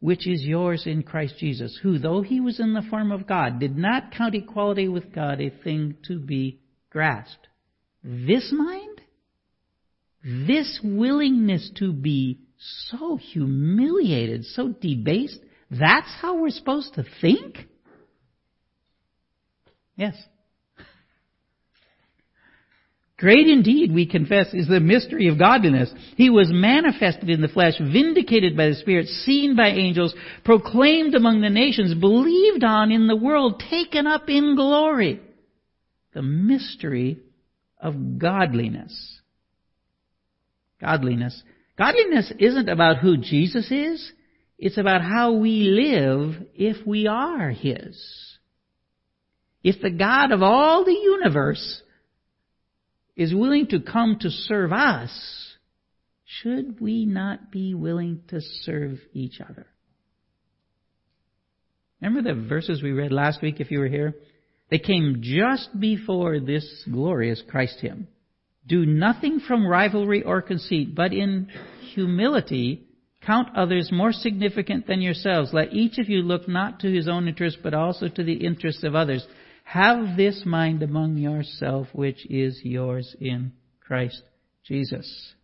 which 0.00 0.26
is 0.26 0.42
yours 0.42 0.84
in 0.86 1.02
Christ 1.02 1.34
Jesus, 1.36 1.78
who, 1.82 1.98
though 1.98 2.22
he 2.22 2.40
was 2.40 2.58
in 2.58 2.72
the 2.72 2.88
form 2.88 3.12
of 3.12 3.26
God, 3.26 3.60
did 3.60 3.76
not 3.76 4.12
count 4.16 4.34
equality 4.34 4.88
with 4.88 5.12
God 5.12 5.42
a 5.42 5.50
thing 5.50 5.98
to 6.08 6.18
be 6.18 6.62
grasped. 6.88 7.48
This 8.02 8.50
mind, 8.50 8.91
this 10.24 10.80
willingness 10.82 11.70
to 11.76 11.92
be 11.92 12.38
so 12.90 13.16
humiliated, 13.16 14.44
so 14.44 14.68
debased, 14.68 15.40
that's 15.70 16.10
how 16.20 16.40
we're 16.40 16.50
supposed 16.50 16.94
to 16.94 17.04
think? 17.20 17.66
Yes. 19.96 20.14
Great 23.22 23.46
indeed, 23.46 23.94
we 23.94 24.06
confess, 24.06 24.52
is 24.52 24.66
the 24.66 24.80
mystery 24.80 25.28
of 25.28 25.38
godliness. 25.38 25.92
He 26.16 26.28
was 26.28 26.48
manifested 26.50 27.30
in 27.30 27.40
the 27.40 27.46
flesh, 27.46 27.74
vindicated 27.78 28.56
by 28.56 28.68
the 28.68 28.74
Spirit, 28.74 29.06
seen 29.06 29.54
by 29.54 29.68
angels, 29.68 30.12
proclaimed 30.44 31.14
among 31.14 31.40
the 31.40 31.48
nations, 31.48 31.94
believed 31.94 32.64
on 32.64 32.90
in 32.90 33.06
the 33.06 33.14
world, 33.14 33.62
taken 33.70 34.08
up 34.08 34.28
in 34.28 34.56
glory. 34.56 35.20
The 36.14 36.22
mystery 36.22 37.20
of 37.80 38.18
godliness. 38.18 39.20
Godliness. 40.82 41.40
Godliness 41.78 42.32
isn't 42.38 42.68
about 42.68 42.98
who 42.98 43.16
Jesus 43.16 43.70
is. 43.70 44.12
It's 44.58 44.78
about 44.78 45.00
how 45.02 45.32
we 45.32 45.62
live 45.62 46.46
if 46.54 46.86
we 46.86 47.06
are 47.06 47.50
His. 47.50 48.00
If 49.62 49.80
the 49.80 49.90
God 49.90 50.32
of 50.32 50.42
all 50.42 50.84
the 50.84 50.92
universe 50.92 51.82
is 53.16 53.32
willing 53.32 53.68
to 53.68 53.80
come 53.80 54.18
to 54.20 54.30
serve 54.30 54.72
us, 54.72 55.10
should 56.24 56.80
we 56.80 57.06
not 57.06 57.52
be 57.52 57.74
willing 57.74 58.22
to 58.28 58.40
serve 58.40 58.98
each 59.12 59.40
other? 59.40 59.66
Remember 62.00 62.28
the 62.28 62.48
verses 62.48 62.82
we 62.82 62.90
read 62.90 63.12
last 63.12 63.40
week 63.40 63.60
if 63.60 63.70
you 63.70 63.78
were 63.78 63.88
here? 63.88 64.16
They 64.70 64.78
came 64.78 65.20
just 65.22 65.78
before 65.78 66.40
this 66.40 66.84
glorious 66.90 67.42
Christ 67.48 67.78
hymn. 67.80 68.08
Do 68.66 68.86
nothing 68.86 69.40
from 69.40 69.66
rivalry 69.66 70.22
or 70.22 70.40
conceit, 70.42 70.94
but 70.94 71.12
in 71.12 71.48
humility 71.94 72.86
count 73.24 73.56
others 73.56 73.90
more 73.92 74.12
significant 74.12 74.86
than 74.86 75.00
yourselves. 75.00 75.52
Let 75.52 75.72
each 75.72 75.98
of 75.98 76.08
you 76.08 76.22
look 76.22 76.48
not 76.48 76.80
to 76.80 76.92
his 76.92 77.08
own 77.08 77.28
interest, 77.28 77.58
but 77.62 77.74
also 77.74 78.08
to 78.08 78.24
the 78.24 78.44
interests 78.44 78.84
of 78.84 78.94
others. 78.94 79.26
Have 79.64 80.16
this 80.16 80.42
mind 80.44 80.82
among 80.82 81.16
yourself, 81.18 81.88
which 81.92 82.26
is 82.30 82.60
yours 82.64 83.14
in 83.20 83.52
Christ 83.80 84.22
Jesus. 84.64 85.34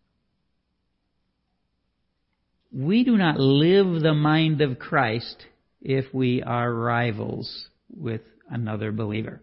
We 2.73 3.05
do 3.05 3.17
not 3.17 3.39
live 3.39 4.03
the 4.03 4.15
mind 4.15 4.61
of 4.61 4.79
Christ 4.79 5.47
if 5.81 6.13
we 6.13 6.43
are 6.43 6.73
rivals 6.73 7.69
with 7.91 8.21
another 8.51 8.93
believer. 8.93 9.41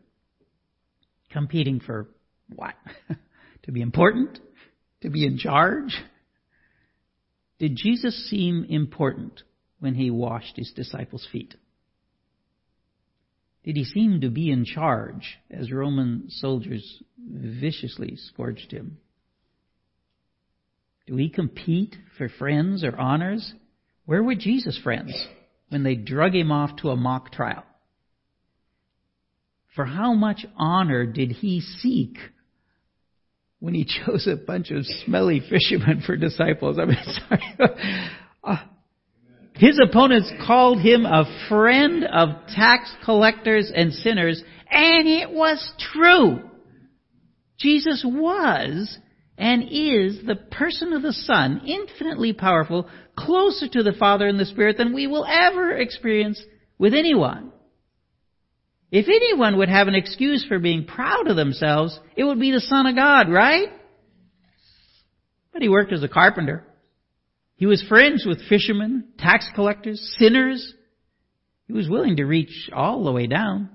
Competing 1.32 1.80
for 1.80 2.08
what? 2.54 2.76
to 3.66 3.72
be 3.72 3.82
important? 3.82 4.40
To 5.02 5.10
be 5.10 5.26
in 5.26 5.38
charge? 5.38 5.96
Did 7.60 7.76
Jesus 7.76 8.30
seem 8.30 8.66
important 8.70 9.44
when 9.80 9.96
he 9.96 10.10
washed 10.10 10.56
his 10.56 10.72
disciples' 10.76 11.28
feet? 11.32 11.56
Did 13.64 13.78
he 13.78 13.84
seem 13.84 14.22
to 14.22 14.30
be 14.30 14.52
in 14.52 14.66
charge 14.66 15.38
as 15.50 15.72
Roman 15.72 16.26
soldiers 16.30 17.02
viciously 17.18 18.16
scourged 18.16 18.72
him? 18.72 18.98
Do 21.08 21.16
we 21.16 21.30
compete 21.30 21.96
for 22.18 22.30
friends 22.30 22.84
or 22.84 22.96
honors? 22.96 23.54
Where 24.06 24.24
were 24.24 24.36
Jesus' 24.36 24.80
friends 24.84 25.14
when 25.70 25.84
they 25.84 25.96
drug 25.96 26.36
him 26.36 26.52
off 26.52 26.76
to 26.78 26.90
a 26.90 26.96
mock 26.96 27.32
trial? 27.32 27.64
For 29.76 29.86
how 29.86 30.14
much 30.14 30.46
honor 30.56 31.06
did 31.06 31.32
he 31.32 31.60
seek 31.60 32.18
when 33.60 33.74
he 33.74 33.86
chose 34.06 34.28
a 34.28 34.36
bunch 34.36 34.72
of 34.72 34.86
smelly 35.06 35.42
fishermen 35.42 36.04
for 36.06 36.16
disciples? 36.16 36.78
I 36.80 36.86
mean, 36.86 36.98
sorry. 37.30 37.70
Uh, 38.44 38.58
his 39.56 39.80
opponents 39.82 40.32
called 40.46 40.82
him 40.82 41.06
a 41.06 41.24
friend 41.48 42.04
of 42.04 42.30
tax 42.54 42.92
collectors 43.06 43.72
and 43.74 43.94
sinners, 43.94 44.44
and 44.70 45.08
it 45.08 45.32
was 45.32 45.72
true. 45.94 46.42
Jesus 47.58 48.04
was 48.06 48.98
and 49.38 49.64
is 49.64 50.26
the 50.26 50.36
person 50.36 50.94
of 50.94 51.02
the 51.02 51.14
Son, 51.14 51.62
infinitely 51.66 52.34
powerful, 52.34 52.90
closer 53.18 53.68
to 53.70 53.84
the 53.84 53.94
Father 53.94 54.28
in 54.28 54.38
the 54.38 54.46
Spirit 54.46 54.78
than 54.78 54.94
we 54.94 55.08
will 55.08 55.26
ever 55.26 55.72
experience 55.72 56.42
with 56.78 56.94
anyone. 56.94 57.52
If 58.96 59.10
anyone 59.10 59.58
would 59.58 59.68
have 59.68 59.90
an 59.90 59.94
excuse 59.94 60.46
for 60.48 60.58
being 60.58 60.86
proud 60.86 61.28
of 61.28 61.36
themselves, 61.36 62.00
it 62.16 62.24
would 62.24 62.40
be 62.40 62.52
the 62.52 62.62
Son 62.62 62.86
of 62.86 62.96
God, 62.96 63.30
right? 63.30 63.68
But 65.52 65.62
he 65.62 65.68
worked 65.68 65.92
as 65.92 66.02
a 66.02 66.08
carpenter. 66.08 66.64
He 67.58 67.66
was 67.66 67.84
friends 67.90 68.24
with 68.26 68.48
fishermen, 68.48 69.10
tax 69.20 69.50
collectors, 69.54 70.16
sinners. 70.18 70.74
He 71.68 71.74
was 71.74 71.90
willing 71.90 72.16
to 72.16 72.24
reach 72.24 72.70
all 72.74 73.04
the 73.04 73.12
way 73.12 73.28
down. 73.28 73.70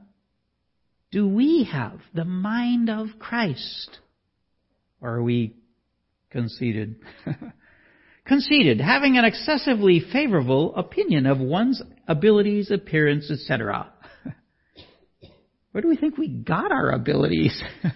Do 1.13 1.29
we 1.29 1.69
have 1.71 2.01
the 2.15 2.25
mind 2.25 2.89
of 2.89 3.09
Christ? 3.19 3.99
Or 5.03 5.17
are 5.17 5.23
we 5.23 5.55
conceited? 6.31 6.97
conceited, 8.25 8.81
having 8.81 9.19
an 9.19 9.27
excessively 9.27 10.01
favorable 10.01 10.75
opinion 10.77 11.27
of 11.27 11.41
one's 11.41 11.83
abilities, 12.09 12.71
appearance, 12.71 13.31
etc. 13.31 13.93
Where 15.73 15.83
do 15.83 15.89
we 15.89 15.97
think 15.97 16.19
we 16.19 16.29
got 16.29 16.73
our 16.73 16.91
abilities? 16.91 17.63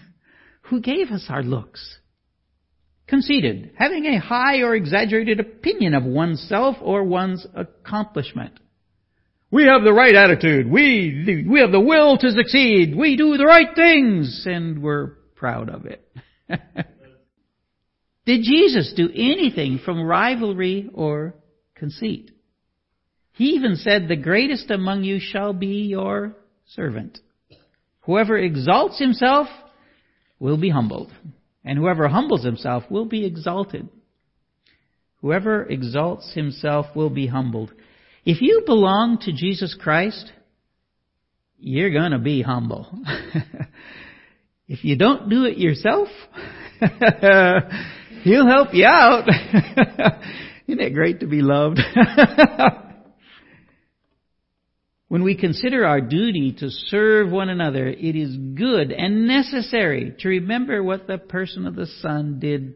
Who 0.63 0.81
gave 0.81 1.09
us 1.11 1.27
our 1.29 1.43
looks? 1.43 1.99
Conceited, 3.07 3.73
having 3.77 4.07
a 4.07 4.19
high 4.19 4.63
or 4.63 4.75
exaggerated 4.75 5.39
opinion 5.39 5.95
of 5.95 6.05
oneself 6.05 6.77
or 6.81 7.05
one's 7.05 7.47
accomplishment. 7.55 8.59
We 9.51 9.65
have 9.65 9.85
the 9.85 9.93
right 9.93 10.15
attitude. 10.15 10.69
We, 10.71 11.45
we 11.49 11.61
have 11.61 11.71
the 11.71 11.81
will 11.81 12.17
to 12.19 12.31
succeed. 12.31 12.97
We 12.97 13.17
do 13.17 13.37
the 13.37 13.45
right 13.45 13.69
things, 13.75 14.45
and 14.47 14.83
we're 14.83 15.09
proud 15.37 15.69
of 15.69 15.87
it. 15.87 16.09
Did 18.27 18.43
Jesus 18.43 18.95
do 18.97 19.11
anything 19.15 19.81
from 19.85 20.03
rivalry 20.03 20.89
or 20.93 21.35
conceit? 21.75 22.31
He 23.33 23.51
even 23.51 23.77
said, 23.77 24.09
The 24.09 24.17
greatest 24.17 24.71
among 24.71 25.05
you 25.05 25.21
shall 25.21 25.53
be 25.53 25.87
your 25.89 26.35
servant. 26.67 27.19
Whoever 28.05 28.37
exalts 28.37 28.99
himself 28.99 29.49
will 30.39 30.59
be 30.59 30.71
humbled, 30.71 31.11
and 31.65 31.79
whoever 31.79 32.07
humbles 32.09 32.45
himself 32.45 32.85
will 32.91 33.07
be 33.07 33.25
exalted. 33.25 33.89
Whoever 35.23 35.65
exalts 35.65 36.33
himself 36.35 36.87
will 36.95 37.09
be 37.09 37.27
humbled. 37.27 37.73
If 38.27 38.43
you 38.43 38.63
belong 38.67 39.19
to 39.23 39.33
Jesus 39.33 39.75
Christ, 39.79 40.33
you're 41.59 41.93
going 41.93 42.13
to 42.13 42.19
be 42.19 42.43
humble. 42.43 42.87
if 44.69 44.85
you 44.85 44.97
don't 44.99 45.31
do 45.31 45.45
it 45.45 45.57
yourself, 45.57 46.09
he'll 48.23 48.47
help 48.47 48.75
you 48.75 48.85
out. 48.85 49.27
Isn't 50.67 50.81
it 50.81 50.93
great 50.93 51.21
to 51.21 51.27
be 51.27 51.41
loved? 51.41 51.81
When 55.15 55.23
we 55.23 55.37
consider 55.37 55.87
our 55.87 56.01
duty 56.01 56.57
to 56.59 56.71
serve 56.71 57.31
one 57.31 57.49
another, 57.49 57.87
it 57.87 58.17
is 58.17 58.37
good 58.37 58.91
and 58.91 59.29
necessary 59.29 60.13
to 60.19 60.29
remember 60.29 60.83
what 60.83 61.07
the 61.07 61.19
person 61.19 61.69
of 61.69 61.77
the 61.77 61.87
Son 61.87 62.41
did 62.41 62.75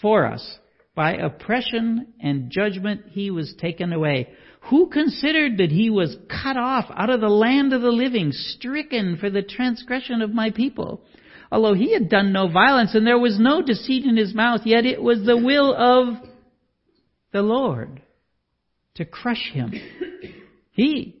for 0.00 0.24
us. 0.24 0.58
By 0.94 1.12
oppression 1.12 2.14
and 2.22 2.50
judgment 2.50 3.02
he 3.10 3.30
was 3.30 3.54
taken 3.60 3.92
away. 3.92 4.30
Who 4.70 4.88
considered 4.88 5.58
that 5.58 5.70
he 5.70 5.90
was 5.90 6.16
cut 6.26 6.56
off 6.56 6.86
out 6.90 7.10
of 7.10 7.20
the 7.20 7.28
land 7.28 7.74
of 7.74 7.82
the 7.82 7.92
living, 7.92 8.32
stricken 8.32 9.18
for 9.18 9.28
the 9.28 9.42
transgression 9.42 10.22
of 10.22 10.32
my 10.32 10.52
people? 10.52 11.02
Although 11.52 11.74
he 11.74 11.92
had 11.92 12.08
done 12.08 12.32
no 12.32 12.48
violence 12.48 12.94
and 12.94 13.06
there 13.06 13.18
was 13.18 13.38
no 13.38 13.60
deceit 13.60 14.06
in 14.06 14.16
his 14.16 14.34
mouth, 14.34 14.62
yet 14.64 14.86
it 14.86 15.02
was 15.02 15.26
the 15.26 15.36
will 15.36 15.74
of 15.74 16.14
the 17.30 17.42
Lord 17.42 18.00
to 18.94 19.04
crush 19.04 19.50
him. 19.52 19.74
He 20.72 21.20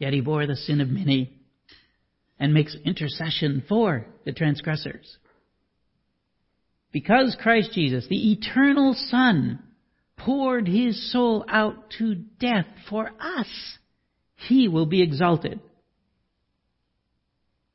Yet 0.00 0.14
he 0.14 0.22
bore 0.22 0.46
the 0.46 0.56
sin 0.56 0.80
of 0.80 0.88
many 0.88 1.30
and 2.40 2.54
makes 2.54 2.74
intercession 2.84 3.62
for 3.68 4.06
the 4.24 4.32
transgressors. 4.32 5.18
Because 6.90 7.36
Christ 7.40 7.72
Jesus, 7.74 8.06
the 8.08 8.32
eternal 8.32 8.94
Son, 8.94 9.62
poured 10.16 10.66
his 10.66 11.12
soul 11.12 11.44
out 11.48 11.90
to 11.98 12.14
death 12.14 12.66
for 12.88 13.10
us, 13.20 13.46
he 14.48 14.68
will 14.68 14.86
be 14.86 15.02
exalted. 15.02 15.60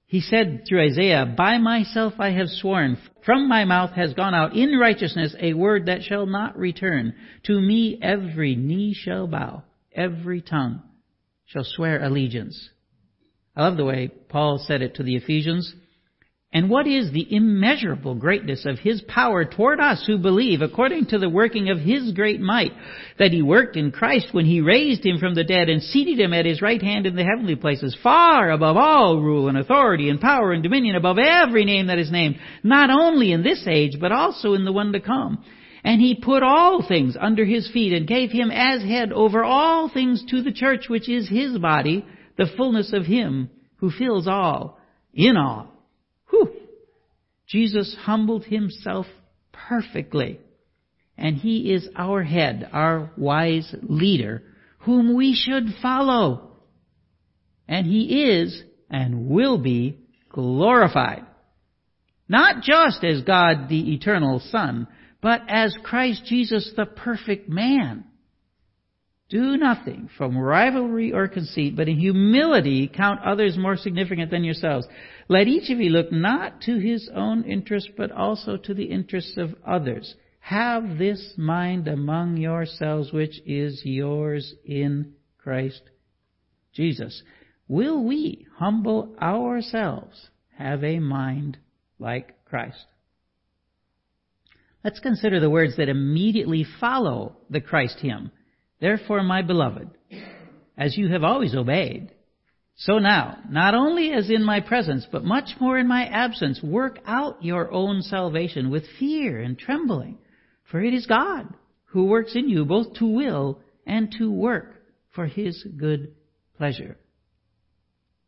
He 0.07 0.19
said 0.19 0.63
through 0.67 0.87
Isaiah, 0.87 1.31
By 1.37 1.59
myself 1.59 2.13
I 2.17 2.31
have 2.31 2.47
sworn, 2.47 2.97
from 3.23 3.47
my 3.47 3.65
mouth 3.65 3.91
has 3.91 4.15
gone 4.15 4.33
out 4.33 4.55
in 4.55 4.79
righteousness 4.79 5.35
a 5.39 5.53
word 5.53 5.85
that 5.85 6.01
shall 6.01 6.25
not 6.25 6.57
return. 6.57 7.13
To 7.43 7.61
me 7.61 7.99
every 8.01 8.55
knee 8.55 8.95
shall 8.95 9.27
bow, 9.27 9.63
every 9.95 10.41
tongue 10.41 10.81
shall 11.45 11.63
swear 11.63 12.03
allegiance. 12.03 12.69
I 13.55 13.63
love 13.63 13.77
the 13.77 13.85
way 13.85 14.09
Paul 14.29 14.57
said 14.65 14.81
it 14.81 14.95
to 14.95 15.03
the 15.03 15.15
Ephesians. 15.15 15.73
And 16.55 16.69
what 16.69 16.87
is 16.87 17.11
the 17.11 17.35
immeasurable 17.35 18.15
greatness 18.15 18.65
of 18.65 18.79
His 18.79 19.01
power 19.01 19.43
toward 19.43 19.81
us 19.81 20.05
who 20.07 20.17
believe 20.17 20.61
according 20.61 21.07
to 21.07 21.17
the 21.17 21.29
working 21.29 21.69
of 21.69 21.79
His 21.79 22.13
great 22.13 22.39
might 22.39 22.71
that 23.19 23.31
He 23.31 23.41
worked 23.41 23.75
in 23.75 23.91
Christ 23.91 24.27
when 24.31 24.45
He 24.45 24.61
raised 24.61 25.05
Him 25.05 25.17
from 25.17 25.35
the 25.35 25.43
dead 25.43 25.67
and 25.67 25.83
seated 25.83 26.17
Him 26.17 26.33
at 26.33 26.45
His 26.45 26.61
right 26.61 26.81
hand 26.81 27.07
in 27.07 27.17
the 27.17 27.25
heavenly 27.25 27.57
places, 27.57 27.97
far 28.01 28.51
above 28.51 28.77
all 28.77 29.19
rule 29.19 29.49
and 29.49 29.57
authority 29.57 30.09
and 30.09 30.21
power 30.21 30.53
and 30.53 30.63
dominion, 30.63 30.95
above 30.95 31.17
every 31.17 31.65
name 31.65 31.87
that 31.87 31.99
is 31.99 32.09
named, 32.09 32.37
not 32.63 32.89
only 32.89 33.33
in 33.33 33.43
this 33.43 33.65
age, 33.67 33.97
but 33.99 34.13
also 34.13 34.53
in 34.53 34.63
the 34.63 34.71
one 34.71 34.93
to 34.93 35.01
come. 35.01 35.43
And 35.85 36.01
he 36.01 36.15
put 36.15 36.41
all 36.41 36.83
things 36.85 37.15
under 37.17 37.45
his 37.45 37.69
feet 37.71 37.93
and 37.93 38.07
gave 38.07 38.31
him 38.31 38.49
as 38.49 38.81
head 38.81 39.13
over 39.13 39.43
all 39.43 39.87
things 39.87 40.25
to 40.31 40.41
the 40.41 40.51
church, 40.51 40.89
which 40.89 41.07
is 41.07 41.29
his 41.29 41.59
body, 41.59 42.03
the 42.39 42.47
fullness 42.57 42.91
of 42.91 43.05
him 43.05 43.51
who 43.75 43.91
fills 43.91 44.27
all 44.27 44.79
in 45.13 45.37
all. 45.37 45.71
Whew. 46.31 46.53
Jesus 47.45 47.95
humbled 48.01 48.45
himself 48.45 49.05
perfectly. 49.53 50.39
And 51.19 51.37
he 51.37 51.71
is 51.71 51.87
our 51.95 52.23
head, 52.23 52.67
our 52.73 53.11
wise 53.15 53.71
leader, 53.83 54.41
whom 54.79 55.15
we 55.15 55.35
should 55.35 55.65
follow. 55.83 56.49
And 57.67 57.85
he 57.85 58.23
is 58.23 58.59
and 58.89 59.29
will 59.29 59.59
be 59.59 59.99
glorified. 60.29 61.27
Not 62.27 62.63
just 62.63 63.03
as 63.03 63.21
God 63.21 63.69
the 63.69 63.93
eternal 63.93 64.41
Son, 64.49 64.87
but 65.25 65.41
as 65.47 65.75
Christ 65.81 66.23
Jesus 66.25 66.71
the 66.77 66.85
perfect 66.85 67.49
man. 67.49 68.03
Do 69.27 69.57
nothing 69.57 70.07
from 70.19 70.37
rivalry 70.37 71.13
or 71.13 71.27
conceit, 71.27 71.75
but 71.75 71.89
in 71.89 71.97
humility 71.97 72.87
count 72.87 73.21
others 73.25 73.57
more 73.57 73.75
significant 73.75 74.29
than 74.29 74.43
yourselves. 74.43 74.85
Let 75.27 75.47
each 75.47 75.71
of 75.71 75.79
you 75.79 75.89
look 75.89 76.11
not 76.11 76.61
to 76.67 76.77
his 76.77 77.09
own 77.11 77.43
interest, 77.43 77.89
but 77.97 78.11
also 78.11 78.55
to 78.55 78.75
the 78.75 78.83
interests 78.83 79.35
of 79.35 79.55
others. 79.65 80.13
Have 80.41 80.99
this 80.99 81.33
mind 81.37 81.87
among 81.87 82.37
yourselves, 82.37 83.11
which 83.11 83.41
is 83.47 83.81
yours 83.83 84.53
in 84.63 85.13
Christ 85.39 85.81
Jesus. 86.71 87.23
Will 87.67 88.03
we 88.03 88.45
humble 88.57 89.15
ourselves, 89.19 90.29
have 90.55 90.83
a 90.83 90.99
mind 90.99 91.57
like 91.97 92.45
Christ? 92.45 92.85
Let's 94.85 94.99
consider 94.99 95.39
the 95.39 95.49
words 95.49 95.77
that 95.77 95.89
immediately 95.89 96.63
follow 96.79 97.37
the 97.49 97.59
Christ 97.59 97.97
hymn. 98.01 98.29
Therefore, 98.79 99.23
my 99.23 99.41
beloved, 99.41 99.89
as 100.77 100.95
you 100.95 101.07
have 101.07 101.23
always 101.23 101.55
obeyed, 101.55 102.11
so 102.75 102.99
now, 102.99 103.39
not 103.49 103.73
only 103.73 104.11
as 104.11 104.29
in 104.29 104.43
my 104.43 104.59
presence, 104.59 105.07
but 105.11 105.23
much 105.23 105.49
more 105.59 105.79
in 105.79 105.87
my 105.87 106.05
absence, 106.05 106.61
work 106.61 106.99
out 107.07 107.43
your 107.43 107.71
own 107.71 108.03
salvation 108.03 108.69
with 108.69 108.83
fear 108.99 109.41
and 109.41 109.57
trembling. 109.57 110.19
For 110.69 110.79
it 110.83 110.93
is 110.93 111.07
God 111.07 111.51
who 111.85 112.05
works 112.05 112.35
in 112.35 112.47
you 112.47 112.63
both 112.63 112.93
to 112.99 113.07
will 113.07 113.61
and 113.87 114.13
to 114.19 114.31
work 114.31 114.83
for 115.15 115.25
his 115.25 115.65
good 115.77 116.13
pleasure. 116.57 116.95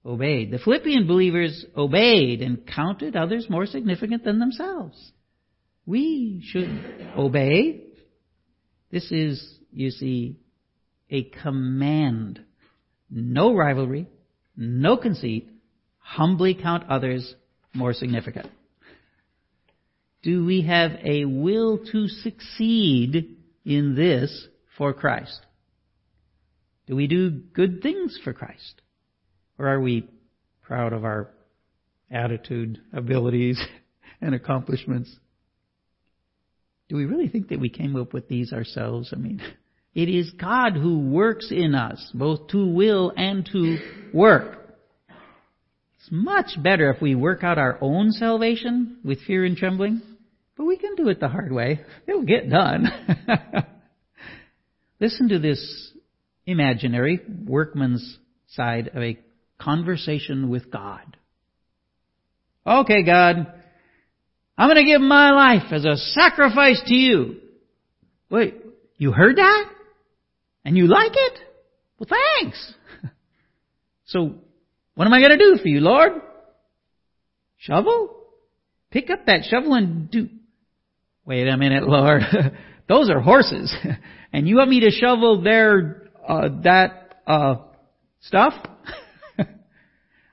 Obeyed. 0.04 0.50
The 0.50 0.58
Philippian 0.58 1.06
believers 1.06 1.66
obeyed 1.76 2.42
and 2.42 2.66
counted 2.66 3.16
others 3.16 3.48
more 3.48 3.68
significant 3.68 4.24
than 4.24 4.40
themselves. 4.40 5.12
We 5.88 6.44
should 6.46 7.14
obey 7.18 7.86
This 8.92 9.10
is, 9.10 9.42
you 9.72 9.90
see, 9.90 10.38
a 11.10 11.24
command. 11.24 12.42
No 13.10 13.56
rivalry, 13.56 14.08
no 14.58 14.98
conceit, 14.98 15.50
humbly 15.98 16.56
count 16.56 16.90
others 16.90 17.34
more 17.74 17.94
significant. 17.94 18.48
Do 20.24 20.46
we 20.46 20.64
have 20.64 20.92
a 21.04 21.24
will 21.24 21.80
to 21.92 22.08
succeed 22.10 23.38
in 23.64 23.96
this 23.96 24.48
for 24.78 24.94
Christ? 24.94 25.40
Do 26.86 26.98
we 26.98 27.08
do 27.08 27.30
good 27.30 27.82
things 27.82 28.20
for 28.26 28.34
Christ? 28.34 28.82
Or 29.58 29.70
are 29.70 29.80
we 29.80 30.10
proud 30.64 30.92
of 30.92 31.06
our 31.06 31.30
attitude, 32.12 32.82
abilities, 32.92 33.62
and 34.22 34.36
accomplishments? 34.36 35.16
Do 36.90 36.96
we 36.96 37.06
really 37.06 37.28
think 37.28 37.50
that 37.50 37.60
we 37.60 37.70
came 37.70 37.96
up 37.96 38.14
with 38.14 38.28
these 38.28 38.54
ourselves? 38.54 39.12
I 39.14 39.18
mean, 39.18 39.42
it 39.96 40.10
is 40.10 40.32
God 40.32 40.74
who 40.74 41.00
works 41.00 41.52
in 41.52 41.76
us, 41.76 42.12
both 42.14 42.48
to 42.50 42.66
will 42.66 43.12
and 43.16 43.46
to 43.52 43.78
work. 44.14 44.54
It's 46.00 46.10
much 46.12 46.62
better 46.62 46.90
if 46.92 47.02
we 47.02 47.16
work 47.16 47.44
out 47.44 47.58
our 47.58 47.78
own 47.82 48.12
salvation 48.12 48.98
with 49.04 49.22
fear 49.24 49.44
and 49.44 49.58
trembling, 49.58 50.02
but 50.56 50.66
we 50.66 50.78
can 50.78 50.96
do 50.96 51.10
it 51.10 51.20
the 51.20 51.28
hard 51.28 51.52
way. 51.52 51.82
It'll 52.08 52.24
get 52.24 52.50
done. 52.50 52.88
Listen 55.00 55.30
to 55.30 55.40
this 55.40 55.92
imaginary 56.46 57.20
workman's 57.46 58.18
side 58.48 58.90
of 58.94 59.04
a 59.04 59.20
conversation 59.60 60.50
with 60.50 60.72
God. 60.72 61.18
Okay, 62.66 63.04
God, 63.04 63.54
I'm 64.58 64.68
going 64.68 64.84
to 64.84 64.92
give 64.92 65.02
my 65.02 65.32
life 65.32 65.72
as 65.72 65.86
a 65.86 65.98
sacrifice 65.98 66.82
to 66.88 66.96
you. 66.96 67.38
Wait, 68.30 68.56
you 68.98 69.12
heard 69.12 69.38
that? 69.38 69.66
And 70.66 70.76
you 70.76 70.88
like 70.88 71.12
it? 71.14 71.40
Well, 72.00 72.10
thanks. 72.10 72.74
so, 74.06 74.36
what 74.96 75.06
am 75.06 75.14
I 75.14 75.20
going 75.20 75.38
to 75.38 75.38
do 75.38 75.58
for 75.62 75.68
you, 75.68 75.80
Lord? 75.80 76.14
Shovel? 77.58 78.16
Pick 78.92 79.10
up 79.10 79.26
that 79.28 79.44
shovel 79.50 79.74
and 79.76 80.10
do. 80.10 80.30
Wait 81.26 81.48
a 81.48 81.58
minute, 81.58 81.88
Lord. 81.88 82.22
Those 82.90 83.10
are 83.10 83.20
horses. 83.20 83.74
and 84.34 84.48
you 84.48 84.56
want 84.58 84.70
me 84.70 84.82
to 84.82 84.92
shovel 84.92 85.42
their, 85.42 86.10
uh, 86.28 86.50
that, 86.64 87.22
uh, 87.28 87.58
stuff? 88.22 88.54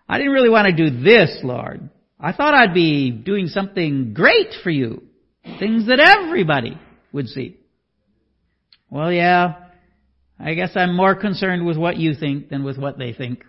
I 0.09 0.19
didn't 0.19 0.33
really 0.33 0.51
want 0.51 0.77
to 0.77 0.91
do 0.91 1.03
this, 1.03 1.41
Lord. 1.43 1.89
I 2.25 2.33
thought 2.33 2.55
I'd 2.55 2.73
be 2.73 3.11
doing 3.11 3.49
something 3.49 4.15
great 4.15 4.55
for 4.63 4.71
you. 4.71 5.03
Things 5.59 5.89
that 5.89 6.01
everybody 6.01 6.79
would 7.13 7.29
see. 7.29 7.59
Well, 8.89 9.13
yeah, 9.13 9.57
I 10.41 10.55
guess 10.55 10.71
I'm 10.75 10.97
more 10.97 11.15
concerned 11.15 11.67
with 11.67 11.77
what 11.77 11.99
you 11.99 12.15
think 12.15 12.49
than 12.49 12.65
with 12.65 12.79
what 12.79 12.97
they 12.97 13.13
think. 13.13 13.45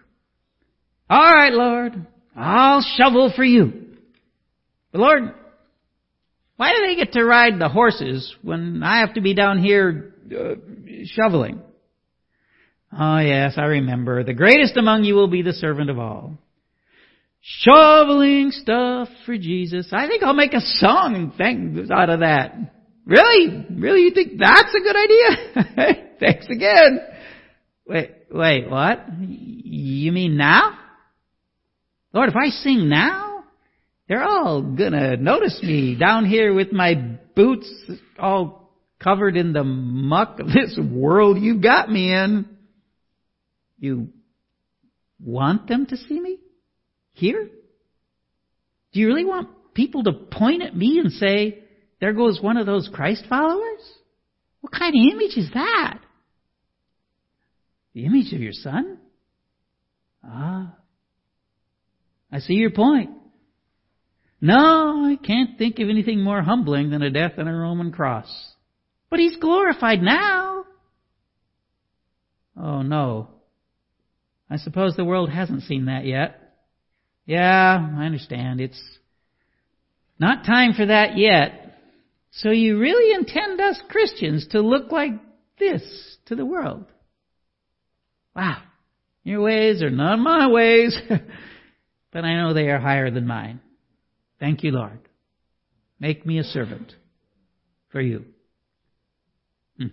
Alright, 1.10 1.54
Lord, 1.54 2.06
I'll 2.36 2.86
shovel 2.98 3.32
for 3.34 3.46
you. 3.46 3.96
But 4.92 5.00
Lord, 5.00 5.34
why 6.58 6.74
do 6.76 6.86
they 6.86 6.96
get 6.98 7.14
to 7.14 7.24
ride 7.24 7.58
the 7.58 7.70
horses 7.70 8.36
when 8.42 8.84
I 8.84 9.00
have 9.00 9.14
to 9.14 9.22
be 9.22 9.34
down 9.34 9.64
here 9.64 10.16
uh, 10.38 10.56
shoveling? 11.06 11.62
Oh 12.92 13.20
yes, 13.20 13.54
I 13.56 13.64
remember. 13.64 14.26
The 14.26 14.34
greatest 14.34 14.76
among 14.76 15.06
you 15.06 15.16
will 15.16 15.30
be 15.30 15.44
the 15.44 15.54
servant 15.54 15.90
of 15.90 15.98
all 15.98 16.40
shoveling 17.48 18.50
stuff 18.50 19.08
for 19.26 19.38
Jesus. 19.38 19.88
I 19.92 20.08
think 20.08 20.24
I'll 20.24 20.34
make 20.34 20.54
a 20.54 20.62
song 20.62 21.14
and 21.16 21.34
thank, 21.36 21.92
out 21.92 22.10
of 22.10 22.22
that. 22.22 22.56
Really? 23.06 23.66
Really? 23.70 24.02
You 24.02 24.12
think 24.16 24.40
that's 24.40 24.74
a 24.74 24.80
good 24.80 24.96
idea? 24.96 26.06
Thanks 26.20 26.48
again. 26.50 27.02
Wait, 27.88 28.10
wait, 28.32 28.68
what? 28.68 29.06
You 29.20 30.12
mean 30.12 30.38
now? 30.38 30.76
Lord, 32.14 32.30
if 32.30 32.36
I 32.36 32.50
sing 32.50 32.90
now, 32.90 33.44
they're 34.10 34.24
all 34.24 34.64
gonna 34.64 35.18
notice 35.18 35.60
me 35.62 35.96
down 36.00 36.26
here 36.26 36.52
with 36.52 36.72
my 36.72 36.96
boots 37.36 37.72
all 38.18 38.72
covered 39.00 39.38
in 39.38 39.54
the 39.54 39.64
muck 39.64 40.40
of 40.40 40.48
this 40.48 40.80
world 40.80 41.38
you've 41.40 41.62
got 41.62 41.92
me 41.92 42.12
in. 42.12 42.48
You 43.78 44.08
want 45.20 45.68
them 45.68 45.86
to 45.88 45.98
see 45.98 46.20
me? 46.20 46.40
Here? 47.16 47.50
Do 48.94 49.00
you 49.00 49.08
really 49.08 49.26
want 49.26 49.74
people 49.74 50.04
to 50.04 50.12
point 50.14 50.62
at 50.62 50.76
me 50.76 51.00
and 51.00 51.12
say, 51.12 51.64
there 52.00 52.14
goes 52.14 52.40
one 52.42 52.58
of 52.58 52.66
those 52.66 52.90
Christ 52.94 53.26
followers? 53.28 53.82
What 54.62 54.74
kind 54.74 54.94
of 54.94 55.14
image 55.14 55.38
is 55.38 55.50
that? 55.54 56.00
The 57.94 58.06
image 58.06 58.34
of 58.34 58.42
your 58.42 58.54
son? 58.54 59.00
Ah, 60.24 60.76
I 62.32 62.40
see 62.40 62.56
your 62.56 62.72
point. 62.72 63.12
No, 64.42 65.06
I 65.06 65.16
can't 65.16 65.58
think 65.58 65.80
of 65.80 65.90
anything 65.90 66.22
more 66.22 66.42
humbling 66.42 66.90
than 66.90 67.02
a 67.02 67.10
death 67.10 67.34
on 67.38 67.48
a 67.48 67.54
Roman 67.54 67.92
cross. 67.92 68.28
But 69.10 69.20
he's 69.20 69.38
glorified 69.38 70.02
now. 70.02 70.66
Oh 72.58 72.82
no. 72.82 73.30
I 74.50 74.58
suppose 74.58 74.96
the 74.96 75.06
world 75.06 75.30
hasn't 75.30 75.64
seen 75.64 75.86
that 75.86 76.06
yet. 76.06 76.45
Yeah, 77.26 77.90
I 77.98 78.06
understand. 78.06 78.62
It's 78.62 78.82
not 80.20 80.46
time 80.46 80.74
for 80.74 80.86
that 80.86 81.18
yet. 81.18 81.78
So 82.32 82.52
you 82.52 82.78
really 82.78 83.14
intend 83.14 83.60
us 83.62 83.80
Christians 83.90 84.48
to 84.52 84.62
look 84.62 84.92
like 84.92 85.14
this 85.58 86.18
to 86.26 86.36
the 86.36 86.46
world? 86.46 86.86
Wow. 88.36 88.62
Your 89.24 89.42
ways 89.42 89.82
are 89.82 89.90
not 89.90 90.20
my 90.20 90.48
ways, 90.48 90.96
but 92.12 92.26
I 92.26 92.36
know 92.36 92.54
they 92.54 92.70
are 92.70 92.80
higher 92.80 93.10
than 93.10 93.26
mine. 93.26 93.60
Thank 94.40 94.64
you, 94.64 94.72
Lord. 94.72 95.00
Make 96.00 96.26
me 96.26 96.40
a 96.40 96.44
servant 96.44 96.94
for 97.90 98.02
you. 98.02 98.26
Hmm. 99.80 99.88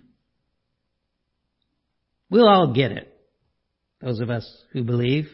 We'll 2.29 2.47
all 2.47 2.73
get 2.73 2.91
it. 2.91 3.09
Those 4.01 4.19
of 4.19 4.29
us 4.29 4.45
who 4.73 4.83
believe 4.83 5.29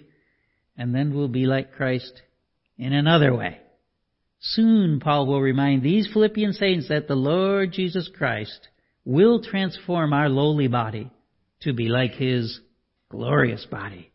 and 0.80 0.96
then 0.96 1.14
we'll 1.14 1.28
be 1.28 1.46
like 1.46 1.74
Christ 1.74 2.22
in 2.78 2.94
another 2.94 3.36
way. 3.36 3.60
Soon 4.40 5.02
Paul 5.02 5.28
will 5.28 5.42
remind 5.42 5.84
these 5.84 6.10
Philippian 6.12 6.54
saints 6.54 6.88
that 6.88 7.10
the 7.10 7.16
Lord 7.16 7.74
Jesus 7.74 8.10
Christ 8.18 8.70
will 9.04 9.44
transform 9.44 10.14
our 10.14 10.30
lowly 10.30 10.70
body 10.70 11.12
to 11.62 11.74
be 11.74 11.90
like 11.90 12.14
His 12.14 12.62
glorious 13.10 13.66
body. 13.66 14.10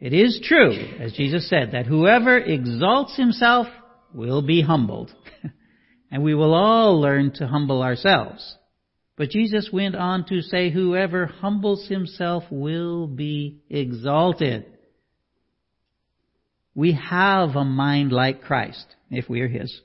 It 0.00 0.12
is 0.12 0.40
true, 0.42 0.72
as 0.98 1.12
Jesus 1.12 1.48
said, 1.48 1.70
that 1.72 1.86
whoever 1.86 2.36
exalts 2.36 3.16
himself 3.16 3.68
will 4.12 4.42
be 4.42 4.62
humbled. 4.62 5.12
and 6.10 6.24
we 6.24 6.34
will 6.34 6.54
all 6.54 7.00
learn 7.00 7.32
to 7.34 7.46
humble 7.46 7.82
ourselves. 7.82 8.56
But 9.16 9.30
Jesus 9.30 9.70
went 9.72 9.94
on 9.94 10.24
to 10.26 10.40
say, 10.42 10.70
whoever 10.70 11.26
humbles 11.26 11.88
himself 11.88 12.44
will 12.50 13.06
be 13.06 13.60
exalted. 13.68 14.66
We 16.78 16.92
have 16.92 17.56
a 17.56 17.64
mind 17.64 18.12
like 18.12 18.42
Christ, 18.42 18.94
if 19.10 19.28
we 19.28 19.40
are 19.40 19.48
His. 19.48 19.80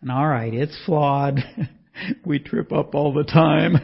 And 0.00 0.10
alright, 0.10 0.54
it's 0.54 0.74
flawed. 0.86 1.40
we 2.24 2.38
trip 2.38 2.72
up 2.72 2.94
all 2.94 3.12
the 3.12 3.24
time. 3.24 3.76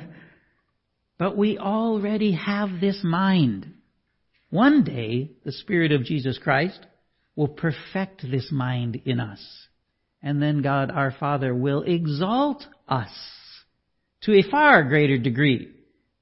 But 1.18 1.36
we 1.36 1.58
already 1.58 2.32
have 2.32 2.80
this 2.80 3.00
mind. 3.04 3.70
One 4.48 4.82
day, 4.82 5.32
the 5.44 5.52
Spirit 5.52 5.92
of 5.92 6.04
Jesus 6.04 6.38
Christ 6.38 6.80
will 7.34 7.48
perfect 7.48 8.22
this 8.22 8.48
mind 8.50 9.02
in 9.04 9.20
us. 9.20 9.68
And 10.22 10.40
then 10.40 10.62
God 10.62 10.90
our 10.90 11.14
Father 11.20 11.54
will 11.54 11.82
exalt 11.82 12.64
us 12.88 13.12
to 14.22 14.32
a 14.32 14.50
far 14.50 14.84
greater 14.84 15.18
degree 15.18 15.70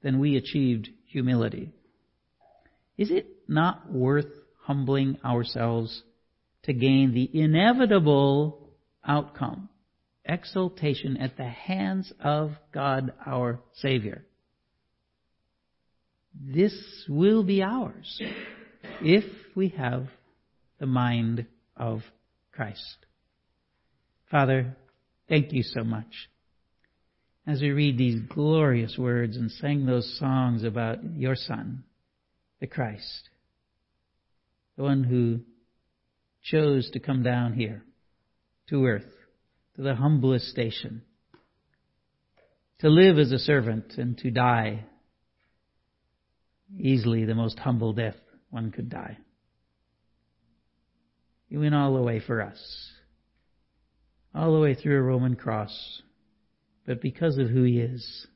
than 0.03 0.19
we 0.19 0.37
achieved 0.37 0.89
humility. 1.07 1.71
Is 2.99 3.13
it 3.13 3.29
not 3.47 3.93
worth 3.93 4.27
humbling 4.65 5.19
ourselves 5.23 6.03
to 6.63 6.73
gain 6.73 7.13
the 7.13 7.31
inevitable 7.39 8.71
outcome, 9.07 9.69
exaltation 10.25 11.19
at 11.19 11.37
the 11.37 11.49
hands 11.49 12.11
of 12.19 12.53
God 12.73 13.13
our 13.27 13.61
Savior. 13.75 14.25
This 16.35 16.75
will 17.09 17.45
be 17.45 17.63
ours 17.63 18.21
if 19.03 19.25
we 19.55 19.69
have 19.69 20.09
the 20.79 20.87
mind 20.87 21.47
of 21.77 22.01
Christ. 22.51 22.97
Father, 24.31 24.75
thank 25.29 25.53
you 25.53 25.63
so 25.63 25.85
much. 25.85 26.31
As 27.47 27.61
we 27.61 27.71
read 27.71 27.99
these 27.99 28.23
glorious 28.31 28.97
words 28.97 29.37
and 29.37 29.51
sing 29.51 29.85
those 29.85 30.19
songs 30.19 30.65
about 30.65 30.99
your 31.17 31.37
Son, 31.37 31.85
the 32.61 32.67
Christ, 32.67 33.29
the 34.77 34.83
one 34.83 35.05
who 35.05 35.41
chose 36.43 36.91
to 36.91 37.01
come 37.01 37.23
down 37.23 37.55
here 37.55 37.85
to 38.69 38.85
earth, 38.85 39.13
to 39.77 39.83
the 39.83 39.95
humblest 39.95 40.47
station, 40.47 41.03
to 42.81 42.89
live 42.89 43.19
as 43.19 43.33
a 43.33 43.39
servant 43.39 43.95
and 43.97 44.19
to 44.19 44.31
die 44.31 44.85
easily 46.79 47.25
the 47.25 47.35
most 47.35 47.59
humble 47.59 47.93
death 47.93 48.17
one 48.51 48.71
could 48.71 48.89
die. 48.89 49.19
He 51.49 51.57
went 51.57 51.75
all 51.75 51.95
the 51.95 52.03
way 52.03 52.21
for 52.21 52.43
us, 52.43 52.91
all 54.35 54.53
the 54.53 54.61
way 54.61 54.75
through 54.75 54.99
a 54.99 55.03
Roman 55.03 55.37
cross. 55.37 56.03
But 56.87 57.01
because 57.01 57.39
of 57.39 57.49
who 57.49 57.63
he 57.63 57.79
is, 57.79 58.27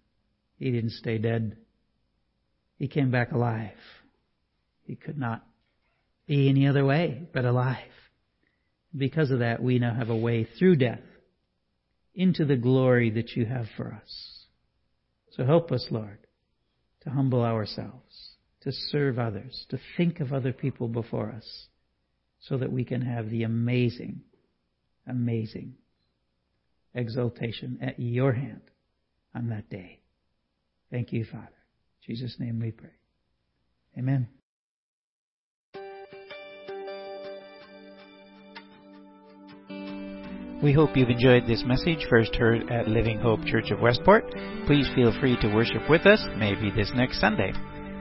he 0.56 0.70
didn't 0.70 0.92
stay 0.92 1.18
dead. 1.18 1.56
He 2.78 2.88
came 2.88 3.10
back 3.10 3.32
alive. 3.32 3.72
He 4.84 4.94
could 4.94 5.18
not 5.18 5.44
be 6.28 6.48
any 6.48 6.68
other 6.68 6.84
way 6.84 7.26
but 7.32 7.44
alive. 7.44 7.78
Because 8.96 9.30
of 9.30 9.40
that, 9.40 9.62
we 9.62 9.78
now 9.78 9.94
have 9.94 10.10
a 10.10 10.16
way 10.16 10.46
through 10.58 10.76
death 10.76 11.00
into 12.14 12.44
the 12.44 12.56
glory 12.56 13.10
that 13.10 13.30
you 13.32 13.44
have 13.46 13.66
for 13.76 13.92
us. 13.92 14.44
So 15.32 15.44
help 15.44 15.72
us, 15.72 15.86
Lord, 15.90 16.18
to 17.02 17.10
humble 17.10 17.42
ourselves, 17.42 18.36
to 18.62 18.72
serve 18.72 19.18
others, 19.18 19.66
to 19.70 19.78
think 19.96 20.20
of 20.20 20.32
other 20.32 20.52
people 20.52 20.88
before 20.88 21.30
us, 21.30 21.66
so 22.40 22.58
that 22.58 22.72
we 22.72 22.84
can 22.84 23.02
have 23.02 23.30
the 23.30 23.42
amazing, 23.44 24.22
amazing 25.06 25.74
exaltation 26.94 27.78
at 27.82 27.98
your 27.98 28.32
hand 28.32 28.62
on 29.34 29.48
that 29.50 29.70
day. 29.70 30.00
Thank 30.90 31.12
you, 31.12 31.24
Father. 31.24 31.44
In 31.44 32.14
Jesus' 32.14 32.36
name 32.38 32.60
we 32.60 32.72
pray. 32.72 32.90
Amen. 33.96 34.37
We 40.60 40.72
hope 40.72 40.96
you've 40.96 41.08
enjoyed 41.08 41.46
this 41.46 41.62
message, 41.64 42.04
first 42.10 42.34
heard 42.34 42.68
at 42.68 42.88
Living 42.88 43.20
Hope 43.20 43.46
Church 43.46 43.70
of 43.70 43.78
Westport. 43.78 44.24
Please 44.66 44.90
feel 44.92 45.12
free 45.20 45.36
to 45.40 45.54
worship 45.54 45.88
with 45.88 46.04
us, 46.04 46.20
maybe 46.36 46.72
this 46.72 46.90
next 46.96 47.20
Sunday. 47.20 47.52